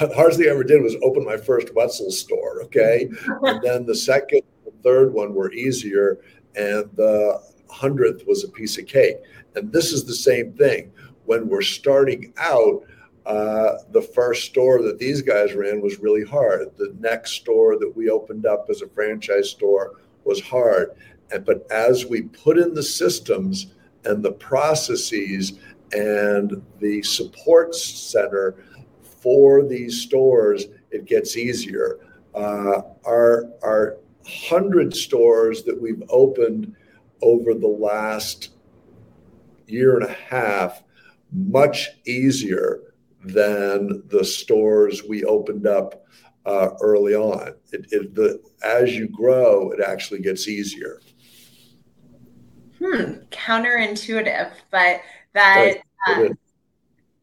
the 0.00 0.12
hardest 0.16 0.38
thing 0.38 0.48
I 0.48 0.52
ever 0.52 0.64
did 0.64 0.82
was 0.82 0.96
open 1.02 1.24
my 1.24 1.36
first 1.36 1.74
Wetzel 1.74 2.10
store. 2.10 2.62
Okay. 2.64 3.08
and 3.42 3.62
then 3.62 3.86
the 3.86 3.94
second 3.94 4.42
third 4.86 5.12
one 5.12 5.34
were 5.34 5.52
easier, 5.52 6.20
and 6.54 6.88
the 6.94 7.42
hundredth 7.68 8.24
was 8.26 8.44
a 8.44 8.48
piece 8.48 8.78
of 8.78 8.86
cake. 8.86 9.16
And 9.56 9.72
this 9.72 9.92
is 9.92 10.04
the 10.04 10.14
same 10.14 10.52
thing. 10.52 10.92
When 11.24 11.48
we're 11.48 11.62
starting 11.62 12.32
out, 12.38 12.84
uh, 13.26 13.78
the 13.90 14.02
first 14.02 14.44
store 14.44 14.80
that 14.82 15.00
these 15.00 15.20
guys 15.20 15.54
ran 15.54 15.80
was 15.80 15.98
really 15.98 16.24
hard. 16.24 16.70
The 16.76 16.94
next 17.00 17.32
store 17.32 17.76
that 17.80 17.92
we 17.96 18.08
opened 18.08 18.46
up 18.46 18.68
as 18.70 18.82
a 18.82 18.88
franchise 18.88 19.50
store 19.50 19.96
was 20.24 20.40
hard. 20.40 20.90
And, 21.32 21.44
but 21.44 21.68
as 21.72 22.06
we 22.06 22.22
put 22.22 22.56
in 22.56 22.72
the 22.72 22.82
systems 22.84 23.74
and 24.04 24.24
the 24.24 24.32
processes 24.32 25.58
and 25.92 26.62
the 26.78 27.02
support 27.02 27.74
center 27.74 28.54
for 29.02 29.64
these 29.64 30.00
stores, 30.00 30.66
it 30.92 31.06
gets 31.06 31.36
easier. 31.36 31.98
Uh, 32.34 32.82
our 33.04 33.46
our 33.62 33.96
hundred 34.26 34.94
stores 34.94 35.62
that 35.64 35.80
we've 35.80 36.02
opened 36.08 36.74
over 37.22 37.54
the 37.54 37.66
last 37.66 38.50
year 39.66 39.96
and 39.96 40.08
a 40.08 40.12
half 40.12 40.82
much 41.32 41.90
easier 42.06 42.94
than 43.24 44.02
the 44.08 44.24
stores 44.24 45.04
we 45.04 45.24
opened 45.24 45.66
up 45.66 46.04
uh, 46.44 46.70
early 46.80 47.14
on. 47.14 47.54
It, 47.72 47.86
it, 47.90 48.14
the, 48.14 48.40
as 48.62 48.94
you 48.94 49.08
grow, 49.08 49.72
it 49.72 49.80
actually 49.80 50.20
gets 50.20 50.46
easier. 50.46 51.00
Hmm, 52.78 53.14
counterintuitive, 53.30 54.52
but 54.70 55.00
that, 55.32 55.78
uh, 56.06 56.28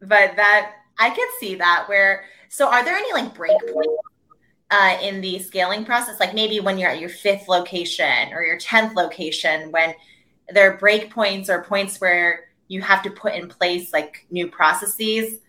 but 0.00 0.36
that 0.36 0.72
I 0.98 1.10
could 1.10 1.28
see 1.38 1.54
that. 1.54 1.84
Where 1.88 2.24
so, 2.48 2.68
are 2.68 2.84
there 2.84 2.96
any 2.96 3.12
like 3.12 3.34
break 3.34 3.56
points 3.72 3.92
uh, 4.70 4.98
in 5.02 5.20
the 5.20 5.38
scaling 5.38 5.84
process? 5.84 6.20
Like 6.20 6.34
maybe 6.34 6.60
when 6.60 6.78
you're 6.78 6.90
at 6.90 7.00
your 7.00 7.10
fifth 7.10 7.48
location 7.48 8.32
or 8.32 8.42
your 8.42 8.58
10th 8.58 8.94
location, 8.94 9.70
when 9.70 9.94
there 10.50 10.70
are 10.70 10.76
break 10.76 11.10
points 11.10 11.48
or 11.48 11.62
points 11.64 12.00
where 12.00 12.48
you 12.68 12.80
have 12.82 13.02
to 13.02 13.10
put 13.10 13.34
in 13.34 13.48
place 13.48 13.92
like 13.92 14.26
new 14.30 14.48
processes? 14.48 15.40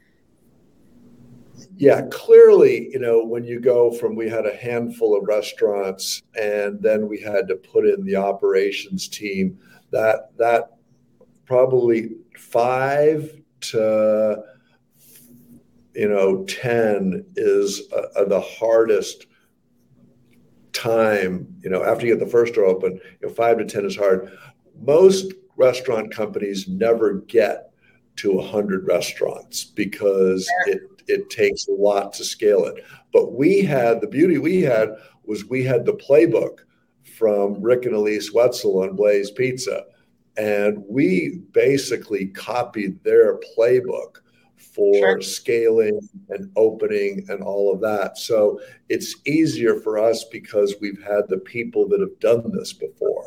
Yeah, 1.78 2.04
clearly, 2.12 2.90
you 2.92 3.00
know, 3.00 3.24
when 3.24 3.44
you 3.44 3.60
go 3.60 3.92
from 3.92 4.16
we 4.16 4.30
had 4.30 4.46
a 4.46 4.56
handful 4.56 5.18
of 5.18 5.28
restaurants 5.28 6.22
and 6.40 6.82
then 6.82 7.08
we 7.08 7.20
had 7.20 7.48
to 7.50 7.56
put 7.56 7.86
in 7.86 8.04
the 8.06 8.16
operations 8.16 9.08
team, 9.08 9.58
that 9.92 10.32
that 10.38 10.78
probably 11.46 12.12
five 12.38 13.42
to 13.62 14.44
you 15.96 16.10
know, 16.10 16.44
10 16.46 17.26
is 17.36 17.84
uh, 17.94 18.20
uh, 18.20 18.26
the 18.26 18.42
hardest 18.42 19.28
time, 20.74 21.48
you 21.62 21.70
know, 21.70 21.84
after 21.84 22.06
you 22.06 22.16
get 22.16 22.24
the 22.24 22.30
first 22.30 22.54
door 22.54 22.66
open, 22.66 23.00
you 23.22 23.28
know, 23.28 23.34
five 23.34 23.58
to 23.58 23.66
10 23.66 23.86
is 23.86 23.96
hard. 23.96 24.38
Most 24.82 25.34
restaurant 25.56 26.12
companies 26.12 26.68
never 26.68 27.14
get 27.14 27.72
to 28.18 28.34
100 28.34 28.86
restaurants 28.86 29.64
because 29.64 30.50
it, 30.66 30.82
it 31.08 31.30
takes 31.30 31.68
a 31.68 31.72
lot 31.72 32.14
to 32.14 32.26
scale 32.26 32.66
it. 32.66 32.84
But 33.14 33.34
we 33.34 33.62
had 33.62 34.02
the 34.02 34.08
beauty 34.08 34.38
we 34.38 34.62
had 34.62 34.90
was 35.24 35.46
we 35.46 35.64
had 35.64 35.86
the 35.86 35.94
playbook 35.94 36.60
from 37.18 37.62
Rick 37.62 37.86
and 37.86 37.96
Elise 37.96 38.34
Wetzel 38.34 38.84
on 38.84 38.96
Blaze 38.96 39.32
Pizza. 39.32 39.84
And 40.38 40.84
we 40.90 41.42
basically 41.54 42.28
copied 42.28 43.02
their 43.04 43.40
playbook 43.58 44.18
for 44.76 44.96
sure. 44.96 45.22
scaling 45.22 46.00
and 46.30 46.52
opening 46.56 47.26
and 47.30 47.42
all 47.42 47.74
of 47.74 47.80
that. 47.82 48.18
So 48.18 48.60
it's 48.90 49.16
easier 49.26 49.80
for 49.80 49.98
us 49.98 50.26
because 50.26 50.76
we've 50.82 51.02
had 51.02 51.30
the 51.30 51.38
people 51.38 51.88
that 51.90 52.02
have 52.02 52.20
done 52.20 52.52
this 52.52 52.74
before. 52.74 53.26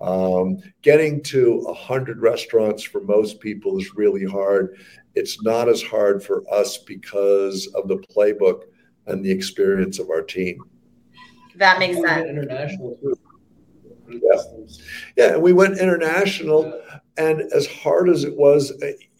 Um, 0.00 0.58
getting 0.82 1.22
to 1.24 1.60
100 1.60 2.20
restaurants 2.20 2.82
for 2.82 3.00
most 3.02 3.40
people 3.40 3.78
is 3.78 3.94
really 3.94 4.24
hard. 4.24 4.78
It's 5.14 5.42
not 5.42 5.68
as 5.68 5.82
hard 5.82 6.22
for 6.22 6.42
us 6.52 6.78
because 6.78 7.66
of 7.74 7.88
the 7.88 7.96
playbook 7.96 8.62
and 9.06 9.24
the 9.24 9.30
experience 9.30 9.98
of 9.98 10.10
our 10.10 10.22
team. 10.22 10.58
That 11.56 11.78
makes 11.78 11.96
sense. 11.96 12.28
International 12.28 12.96
too. 12.96 13.18
Yeah. 14.08 14.42
yeah, 15.16 15.32
and 15.34 15.42
we 15.42 15.52
went 15.52 15.78
international, 15.78 16.80
and 17.16 17.40
as 17.52 17.66
hard 17.66 18.08
as 18.08 18.22
it 18.22 18.36
was, 18.36 18.70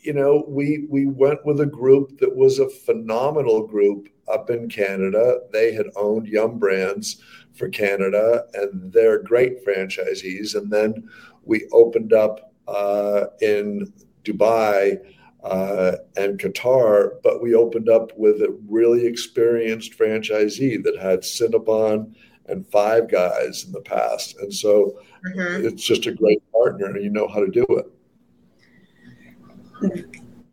you 0.07 0.12
know, 0.12 0.45
we 0.47 0.87
we 0.88 1.07
went 1.07 1.45
with 1.45 1.61
a 1.61 1.66
group 1.66 2.21
that 2.21 2.37
was 2.37 2.61
a 2.61 2.71
phenomenal 2.71 3.66
group 3.66 4.09
up 4.33 4.51
in 4.51 4.69
Canada. 4.69 5.40
They 5.53 5.75
had 5.75 5.87
owned 5.97 6.29
Yum 6.29 6.61
Brands 6.61 7.21
for 7.55 7.69
Canada, 7.69 8.45
and 8.55 8.92
they're 8.92 9.21
great 9.21 9.66
franchisees. 9.66 10.55
And 10.55 10.71
then 10.71 11.09
we 11.42 11.69
opened 11.73 12.12
up 12.12 12.53
uh, 12.69 13.27
in 13.40 13.92
Dubai 14.23 14.99
uh, 15.42 15.97
and 16.16 16.38
Qatar, 16.38 17.21
but 17.25 17.42
we 17.42 17.55
opened 17.55 17.88
up 17.88 18.16
with 18.16 18.42
a 18.42 18.57
really 18.69 19.07
experienced 19.07 19.99
franchisee 19.99 20.83
that 20.85 20.99
had 20.99 21.21
Cinnabon 21.23 22.14
and 22.47 22.64
Five 22.69 23.11
Guys 23.11 23.64
in 23.64 23.73
the 23.73 23.81
past. 23.81 24.37
And 24.38 24.55
so 24.55 25.01
mm-hmm. 25.27 25.66
it's 25.66 25.83
just 25.83 26.07
a 26.07 26.12
great 26.12 26.42
partner 26.53 26.87
and 26.87 27.03
you 27.03 27.11
know 27.11 27.27
how 27.27 27.40
to 27.40 27.51
do 27.51 27.66
it. 27.71 27.87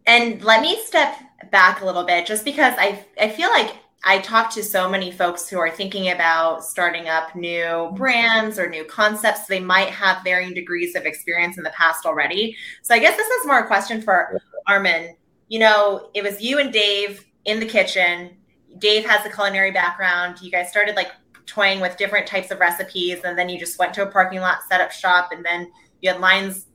And 0.05 0.43
let 0.43 0.61
me 0.61 0.79
step 0.83 1.17
back 1.51 1.81
a 1.81 1.85
little 1.85 2.03
bit 2.03 2.25
just 2.25 2.43
because 2.43 2.73
I, 2.77 3.05
I 3.19 3.29
feel 3.29 3.49
like 3.49 3.77
I 4.05 4.19
talk 4.19 4.49
to 4.51 4.63
so 4.63 4.89
many 4.89 5.11
folks 5.11 5.47
who 5.47 5.59
are 5.59 5.69
thinking 5.69 6.09
about 6.09 6.65
starting 6.65 7.07
up 7.07 7.35
new 7.35 7.89
brands 7.95 8.59
or 8.59 8.69
new 8.69 8.83
concepts. 8.83 9.45
They 9.45 9.61
might 9.61 9.89
have 9.89 10.23
varying 10.25 10.53
degrees 10.53 10.95
of 10.95 11.05
experience 11.05 11.57
in 11.57 11.63
the 11.63 11.69
past 11.69 12.05
already. 12.05 12.57
So 12.81 12.93
I 12.93 12.99
guess 12.99 13.15
this 13.15 13.27
is 13.27 13.47
more 13.47 13.59
a 13.59 13.67
question 13.67 14.01
for 14.01 14.41
Armin. 14.67 15.15
You 15.47 15.59
know, 15.59 16.09
it 16.13 16.21
was 16.21 16.41
you 16.41 16.59
and 16.59 16.73
Dave 16.73 17.25
in 17.45 17.61
the 17.61 17.65
kitchen. 17.65 18.31
Dave 18.77 19.05
has 19.05 19.25
a 19.25 19.29
culinary 19.29 19.71
background. 19.71 20.41
You 20.41 20.51
guys 20.51 20.69
started 20.69 20.97
like 20.97 21.11
toying 21.45 21.79
with 21.79 21.95
different 21.95 22.27
types 22.27 22.51
of 22.51 22.59
recipes, 22.59 23.19
and 23.23 23.37
then 23.37 23.47
you 23.47 23.59
just 23.59 23.79
went 23.79 23.93
to 23.93 24.03
a 24.03 24.11
parking 24.11 24.39
lot, 24.39 24.59
set 24.69 24.81
up 24.81 24.91
shop, 24.91 25.31
and 25.31 25.45
then 25.45 25.71
you 26.01 26.11
had 26.11 26.19
lines 26.19 26.65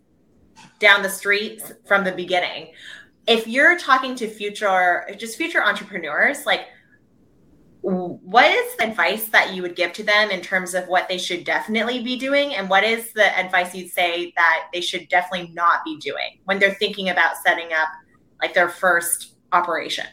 down 0.79 1.03
the 1.03 1.11
street 1.11 1.63
from 1.87 2.05
the 2.05 2.13
beginning. 2.13 2.73
If 3.27 3.47
you're 3.47 3.79
talking 3.79 4.15
to 4.17 4.29
future, 4.29 5.07
just 5.19 5.37
future 5.37 5.63
entrepreneurs, 5.63 6.47
like 6.47 6.67
what 7.81 8.51
is 8.51 8.77
the 8.77 8.89
advice 8.89 9.29
that 9.29 9.55
you 9.55 9.63
would 9.63 9.77
give 9.77 9.93
to 9.95 10.03
them 10.03 10.31
in 10.31 10.41
terms 10.41 10.75
of 10.75 10.89
what 10.89 11.09
they 11.09 11.19
should 11.19 11.45
definitely 11.45 12.03
be 12.03 12.19
doing? 12.19 12.55
And 12.55 12.69
what 12.69 12.85
is 12.85 13.13
the 13.13 13.39
advice 13.39 13.75
you'd 13.75 13.91
say 13.91 14.33
that 14.37 14.69
they 14.73 14.81
should 14.81 15.09
definitely 15.09 15.53
not 15.55 15.85
be 15.85 15.97
doing 15.99 16.41
when 16.45 16.59
they're 16.59 16.75
thinking 16.75 17.11
about 17.11 17.37
setting 17.45 17.73
up 17.73 17.89
like 18.41 18.55
their 18.55 18.69
first 18.69 19.35
operation? 19.53 20.07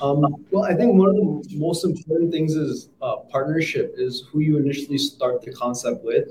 Um, 0.00 0.46
well 0.50 0.64
i 0.64 0.74
think 0.74 0.94
one 0.94 1.10
of 1.10 1.14
the 1.14 1.58
most 1.58 1.84
important 1.84 2.32
things 2.32 2.54
is 2.54 2.88
uh, 3.02 3.16
partnership 3.30 3.94
is 3.98 4.24
who 4.32 4.40
you 4.40 4.56
initially 4.56 4.96
start 4.96 5.42
the 5.42 5.52
concept 5.52 6.02
with 6.02 6.30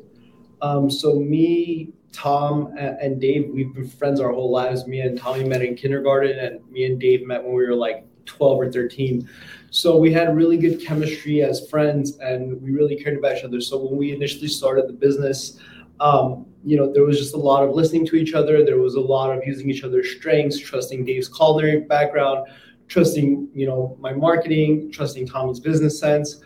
um, 0.63 0.89
so 0.89 1.19
me 1.19 1.93
tom 2.11 2.73
and 2.77 3.19
dave 3.19 3.49
we've 3.53 3.73
been 3.73 3.87
friends 3.87 4.19
our 4.19 4.31
whole 4.31 4.51
lives 4.51 4.87
me 4.87 5.01
and 5.01 5.17
tommy 5.17 5.43
met 5.43 5.61
in 5.61 5.75
kindergarten 5.75 6.37
and 6.39 6.71
me 6.71 6.85
and 6.85 6.99
dave 6.99 7.25
met 7.25 7.43
when 7.43 7.53
we 7.53 7.65
were 7.65 7.75
like 7.75 8.05
12 8.25 8.59
or 8.59 8.71
13. 8.71 9.27
So 9.71 9.97
we 9.97 10.11
had 10.11 10.35
really 10.35 10.57
good 10.57 10.81
chemistry 10.81 11.41
as 11.41 11.67
friends 11.69 12.17
and 12.19 12.61
we 12.61 12.71
really 12.71 12.95
cared 12.95 13.17
about 13.17 13.37
each 13.37 13.43
other. 13.43 13.61
So 13.61 13.77
when 13.77 13.97
we 13.97 14.13
initially 14.13 14.47
started 14.47 14.87
the 14.87 14.93
business, 14.93 15.59
um, 15.99 16.45
you 16.63 16.77
know, 16.77 16.91
there 16.91 17.03
was 17.03 17.17
just 17.17 17.33
a 17.33 17.37
lot 17.37 17.63
of 17.63 17.71
listening 17.71 18.05
to 18.07 18.15
each 18.15 18.33
other. 18.33 18.63
There 18.63 18.79
was 18.79 18.95
a 18.95 19.01
lot 19.01 19.35
of 19.35 19.43
using 19.45 19.69
each 19.69 19.83
other's 19.83 20.11
strengths, 20.11 20.59
trusting 20.59 21.05
Dave's 21.05 21.27
culinary 21.27 21.81
background, 21.81 22.47
trusting, 22.87 23.49
you 23.53 23.65
know, 23.65 23.97
my 23.99 24.13
marketing, 24.13 24.91
trusting 24.91 25.27
Tommy's 25.27 25.59
business 25.59 25.99
sense. 25.99 26.41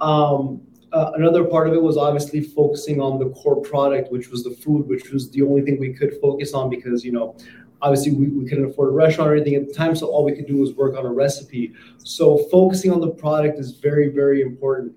Um, 0.00 0.62
another 0.92 1.44
part 1.44 1.68
of 1.68 1.74
it 1.74 1.82
was 1.82 1.96
obviously 1.96 2.40
focusing 2.40 3.00
on 3.00 3.18
the 3.18 3.30
core 3.30 3.60
product, 3.60 4.10
which 4.10 4.28
was 4.30 4.44
the 4.44 4.50
food, 4.50 4.88
which 4.88 5.10
was 5.10 5.30
the 5.30 5.42
only 5.42 5.62
thing 5.62 5.78
we 5.78 5.92
could 5.92 6.20
focus 6.20 6.52
on 6.52 6.68
because, 6.68 7.04
you 7.04 7.12
know, 7.12 7.36
obviously 7.82 8.12
we, 8.12 8.28
we 8.28 8.46
couldn't 8.48 8.66
afford 8.66 8.90
a 8.90 8.92
restaurant 8.92 9.30
or 9.30 9.34
anything 9.34 9.54
at 9.54 9.66
the 9.66 9.72
time. 9.72 9.94
So 9.94 10.06
all 10.06 10.24
we 10.24 10.32
could 10.32 10.46
do 10.46 10.56
was 10.56 10.74
work 10.74 10.96
on 10.96 11.06
a 11.06 11.12
recipe. 11.12 11.72
So 11.98 12.38
focusing 12.50 12.92
on 12.92 13.00
the 13.00 13.10
product 13.10 13.58
is 13.58 13.72
very 13.72 14.08
very 14.08 14.42
important. 14.42 14.94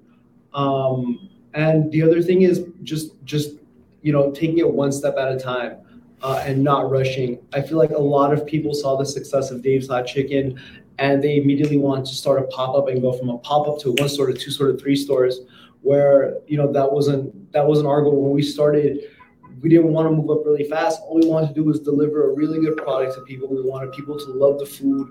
Um, 0.54 1.30
and 1.54 1.92
the 1.92 2.02
other 2.02 2.22
thing 2.22 2.42
is 2.42 2.66
just 2.84 3.12
just 3.24 3.58
you 4.02 4.12
know 4.12 4.32
taking 4.32 4.58
it 4.60 4.72
one 4.72 4.92
step 4.92 5.16
at 5.18 5.32
a 5.32 5.40
time 5.40 5.78
uh, 6.22 6.42
and 6.46 6.64
not 6.64 6.90
rushing. 6.90 7.40
I 7.54 7.62
feel 7.62 7.78
like 7.78 7.92
a 7.92 7.98
lot 7.98 8.34
of 8.34 8.46
people 8.46 8.74
saw 8.74 8.96
the 8.98 9.06
success 9.06 9.52
of 9.52 9.62
dave's 9.62 9.88
hot 9.88 10.06
chicken 10.06 10.60
and 11.00 11.24
they 11.24 11.38
immediately 11.38 11.78
wanted 11.78 12.06
to 12.06 12.14
start 12.14 12.40
a 12.40 12.44
pop-up 12.44 12.88
and 12.88 13.02
go 13.02 13.14
from 13.14 13.30
a 13.30 13.38
pop-up 13.40 13.80
to 13.80 13.94
one 13.94 14.08
store 14.08 14.28
to 14.28 14.34
two 14.34 14.52
store 14.52 14.72
to 14.72 14.78
three 14.78 14.96
stores 14.96 15.42
where 15.84 16.40
you 16.48 16.58
know 16.58 16.72
that 16.72 16.92
wasn't 16.92 17.52
that 17.52 17.66
wasn't 17.66 17.88
our 17.88 18.02
goal 18.02 18.24
when 18.24 18.32
we 18.32 18.42
started 18.42 19.04
we 19.62 19.70
didn't 19.70 19.94
want 19.94 20.10
to 20.10 20.12
move 20.12 20.30
up 20.30 20.46
really 20.46 20.66
fast. 20.66 21.02
All 21.04 21.16
we 21.16 21.26
wanted 21.26 21.48
to 21.48 21.54
do 21.54 21.64
was 21.64 21.80
deliver 21.80 22.30
a 22.30 22.36
really 22.36 22.60
good 22.60 22.76
product 22.76 23.16
to 23.16 23.22
people. 23.22 23.48
We 23.48 23.62
wanted 23.62 23.94
people 23.94 24.20
to 24.20 24.26
love 24.26 24.60
the 24.60 24.66
food. 24.66 25.08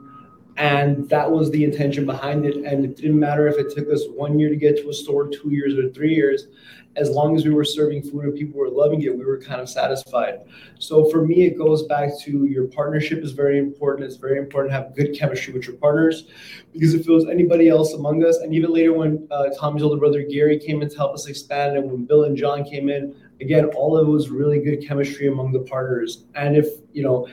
And 0.56 1.08
that 1.08 1.30
was 1.30 1.50
the 1.50 1.64
intention 1.64 2.04
behind 2.04 2.44
it. 2.44 2.56
And 2.56 2.84
it 2.84 2.96
didn't 2.96 3.18
matter 3.18 3.48
if 3.48 3.58
it 3.58 3.74
took 3.74 3.88
us 3.90 4.04
one 4.14 4.38
year 4.38 4.50
to 4.50 4.56
get 4.56 4.76
to 4.78 4.90
a 4.90 4.92
store, 4.92 5.28
two 5.28 5.50
years, 5.50 5.78
or 5.78 5.90
three 5.90 6.14
years. 6.14 6.48
As 6.94 7.08
long 7.08 7.34
as 7.36 7.46
we 7.46 7.52
were 7.52 7.64
serving 7.64 8.02
food 8.02 8.24
and 8.24 8.34
people 8.34 8.60
were 8.60 8.68
loving 8.68 9.00
it, 9.00 9.16
we 9.16 9.24
were 9.24 9.40
kind 9.40 9.62
of 9.62 9.68
satisfied. 9.70 10.40
So 10.78 11.08
for 11.08 11.24
me, 11.24 11.44
it 11.44 11.56
goes 11.56 11.84
back 11.84 12.10
to 12.24 12.44
your 12.44 12.66
partnership 12.66 13.24
is 13.24 13.32
very 13.32 13.58
important. 13.58 14.06
It's 14.06 14.16
very 14.16 14.38
important 14.38 14.72
to 14.72 14.78
have 14.78 14.94
good 14.94 15.16
chemistry 15.18 15.54
with 15.54 15.66
your 15.66 15.76
partners 15.76 16.24
because 16.70 16.92
if 16.92 17.08
it 17.08 17.10
was 17.10 17.26
anybody 17.26 17.70
else 17.70 17.94
among 17.94 18.22
us, 18.26 18.38
and 18.38 18.54
even 18.54 18.74
later 18.74 18.92
when 18.92 19.26
uh, 19.30 19.46
Tommy's 19.58 19.82
older 19.82 19.96
brother 19.96 20.22
Gary 20.22 20.58
came 20.58 20.82
in 20.82 20.90
to 20.90 20.96
help 20.98 21.14
us 21.14 21.26
expand, 21.28 21.78
and 21.78 21.90
when 21.90 22.04
Bill 22.04 22.24
and 22.24 22.36
John 22.36 22.62
came 22.62 22.90
in, 22.90 23.14
again, 23.40 23.64
all 23.74 23.96
of 23.96 24.06
it 24.06 24.10
was 24.10 24.28
really 24.28 24.60
good 24.60 24.86
chemistry 24.86 25.28
among 25.28 25.52
the 25.52 25.60
partners. 25.60 26.24
And 26.34 26.56
if, 26.56 26.66
you 26.92 27.02
know, 27.02 27.26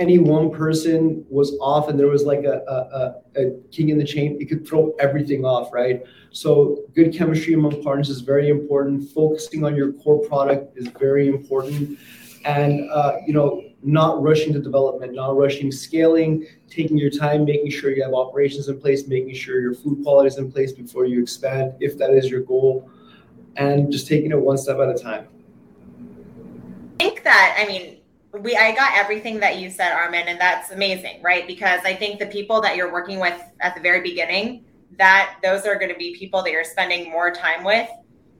any 0.00 0.18
one 0.18 0.50
person 0.50 1.24
was 1.28 1.56
off 1.60 1.90
and 1.90 2.00
there 2.00 2.08
was 2.08 2.24
like 2.24 2.44
a, 2.44 2.62
a, 3.36 3.40
a, 3.40 3.50
king 3.70 3.90
in 3.90 3.98
the 3.98 4.04
chain, 4.04 4.38
it 4.40 4.46
could 4.46 4.66
throw 4.66 4.94
everything 4.98 5.44
off, 5.44 5.70
right? 5.74 6.02
So 6.30 6.84
good 6.94 7.14
chemistry 7.14 7.52
among 7.52 7.82
partners 7.82 8.08
is 8.08 8.22
very 8.22 8.48
important. 8.48 9.10
Focusing 9.10 9.62
on 9.62 9.76
your 9.76 9.92
core 9.92 10.26
product 10.26 10.76
is 10.78 10.88
very 10.88 11.28
important. 11.28 11.98
And, 12.46 12.90
uh, 12.90 13.16
you 13.26 13.34
know, 13.34 13.62
not 13.82 14.22
rushing 14.22 14.54
to 14.54 14.58
development, 14.58 15.14
not 15.14 15.36
rushing 15.36 15.70
scaling, 15.70 16.46
taking 16.66 16.96
your 16.96 17.10
time, 17.10 17.44
making 17.44 17.70
sure 17.70 17.90
you 17.90 18.02
have 18.02 18.14
operations 18.14 18.68
in 18.68 18.80
place, 18.80 19.06
making 19.06 19.34
sure 19.34 19.60
your 19.60 19.74
food 19.74 20.02
quality 20.02 20.28
is 20.28 20.38
in 20.38 20.50
place 20.50 20.72
before 20.72 21.04
you 21.04 21.22
expand, 21.22 21.74
if 21.80 21.98
that 21.98 22.10
is 22.10 22.30
your 22.30 22.40
goal, 22.40 22.90
and 23.56 23.92
just 23.92 24.06
taking 24.06 24.30
it 24.30 24.40
one 24.40 24.56
step 24.56 24.78
at 24.78 24.88
a 24.88 24.94
time 24.94 25.26
I 26.98 27.04
think 27.04 27.24
that, 27.24 27.56
I 27.58 27.66
mean, 27.66 27.99
we 28.32 28.56
I 28.56 28.74
got 28.74 28.96
everything 28.96 29.40
that 29.40 29.58
you 29.58 29.70
said, 29.70 29.92
Armin, 29.92 30.28
and 30.28 30.40
that's 30.40 30.70
amazing, 30.70 31.22
right? 31.22 31.46
Because 31.46 31.80
I 31.84 31.94
think 31.94 32.18
the 32.18 32.26
people 32.26 32.60
that 32.60 32.76
you're 32.76 32.92
working 32.92 33.18
with 33.18 33.40
at 33.60 33.74
the 33.74 33.80
very 33.80 34.00
beginning, 34.00 34.64
that 34.98 35.38
those 35.42 35.66
are 35.66 35.76
going 35.76 35.90
to 35.90 35.98
be 35.98 36.16
people 36.16 36.42
that 36.42 36.52
you're 36.52 36.64
spending 36.64 37.10
more 37.10 37.30
time 37.30 37.64
with. 37.64 37.88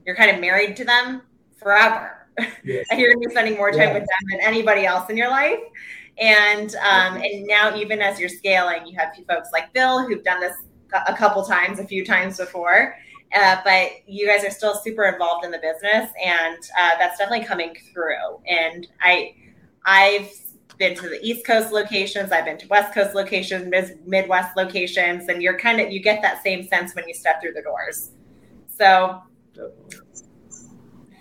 You're 0.05 0.15
kind 0.15 0.31
of 0.31 0.39
married 0.39 0.75
to 0.77 0.85
them 0.85 1.21
forever. 1.57 2.27
Yes. 2.63 2.85
and 2.89 2.99
you're 2.99 3.13
going 3.13 3.23
to 3.23 3.29
be 3.29 3.33
spending 3.33 3.57
more 3.57 3.71
time 3.71 3.79
yeah. 3.79 3.93
with 3.93 4.03
them 4.03 4.29
than 4.31 4.39
anybody 4.41 4.85
else 4.85 5.09
in 5.09 5.17
your 5.17 5.29
life. 5.29 5.59
And 6.17 6.75
um, 6.75 7.17
and 7.17 7.45
now 7.47 7.75
even 7.75 8.01
as 8.01 8.19
you're 8.19 8.29
scaling, 8.29 8.85
you 8.85 8.97
have 8.97 9.13
folks 9.27 9.49
like 9.51 9.73
Bill 9.73 10.05
who've 10.05 10.23
done 10.23 10.39
this 10.39 10.55
a 11.07 11.15
couple 11.15 11.43
times, 11.43 11.79
a 11.79 11.85
few 11.85 12.05
times 12.05 12.37
before, 12.37 12.95
uh, 13.35 13.57
but 13.63 13.91
you 14.07 14.27
guys 14.27 14.43
are 14.43 14.51
still 14.51 14.75
super 14.75 15.05
involved 15.05 15.45
in 15.45 15.51
the 15.51 15.59
business, 15.59 16.11
and 16.23 16.57
uh, 16.77 16.91
that's 16.99 17.17
definitely 17.17 17.45
coming 17.45 17.75
through. 17.93 18.39
And 18.47 18.87
I, 19.01 19.33
I've 19.85 20.29
been 20.77 20.95
to 20.95 21.09
the 21.09 21.19
East 21.21 21.45
Coast 21.45 21.71
locations, 21.71 22.31
I've 22.31 22.45
been 22.45 22.57
to 22.57 22.67
West 22.67 22.93
Coast 22.93 23.13
locations, 23.13 23.67
Mid- 23.67 24.07
Midwest 24.07 24.55
locations, 24.57 25.29
and 25.29 25.41
you're 25.41 25.57
kind 25.57 25.79
of 25.79 25.91
you 25.91 26.01
get 26.01 26.21
that 26.21 26.41
same 26.43 26.67
sense 26.67 26.95
when 26.95 27.07
you 27.07 27.13
step 27.13 27.41
through 27.41 27.53
the 27.53 27.61
doors. 27.61 28.11
So. 28.67 29.21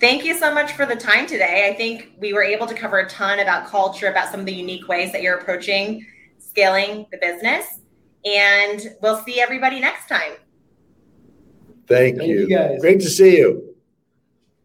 Thank 0.01 0.25
you 0.25 0.35
so 0.35 0.55
much 0.55 0.73
for 0.73 0.87
the 0.87 0.97
time 0.97 1.27
today. 1.27 1.69
I 1.71 1.77
think 1.77 2.13
we 2.19 2.33
were 2.33 2.43
able 2.43 2.67
to 2.67 2.73
cover 2.73 3.01
a 3.01 3.09
ton 3.11 3.41
about 3.41 3.67
culture, 3.67 4.07
about 4.07 4.31
some 4.31 4.41
of 4.41 4.47
the 4.47 4.53
unique 4.53 4.89
ways 4.89 5.13
that 5.13 5.21
you're 5.21 5.37
approaching 5.37 6.07
scaling 6.39 7.07
the 7.11 7.19
business. 7.19 7.81
And 8.25 8.97
we'll 9.01 9.23
see 9.25 9.41
everybody 9.41 9.81
next 9.81 10.09
time. 10.09 10.33
Thank, 11.87 12.19
Thank 12.19 12.29
you. 12.29 12.41
you 12.41 12.49
guys. 12.49 12.81
Great 12.81 13.01
to 13.01 13.09
see 13.09 13.39
you. 13.39 13.70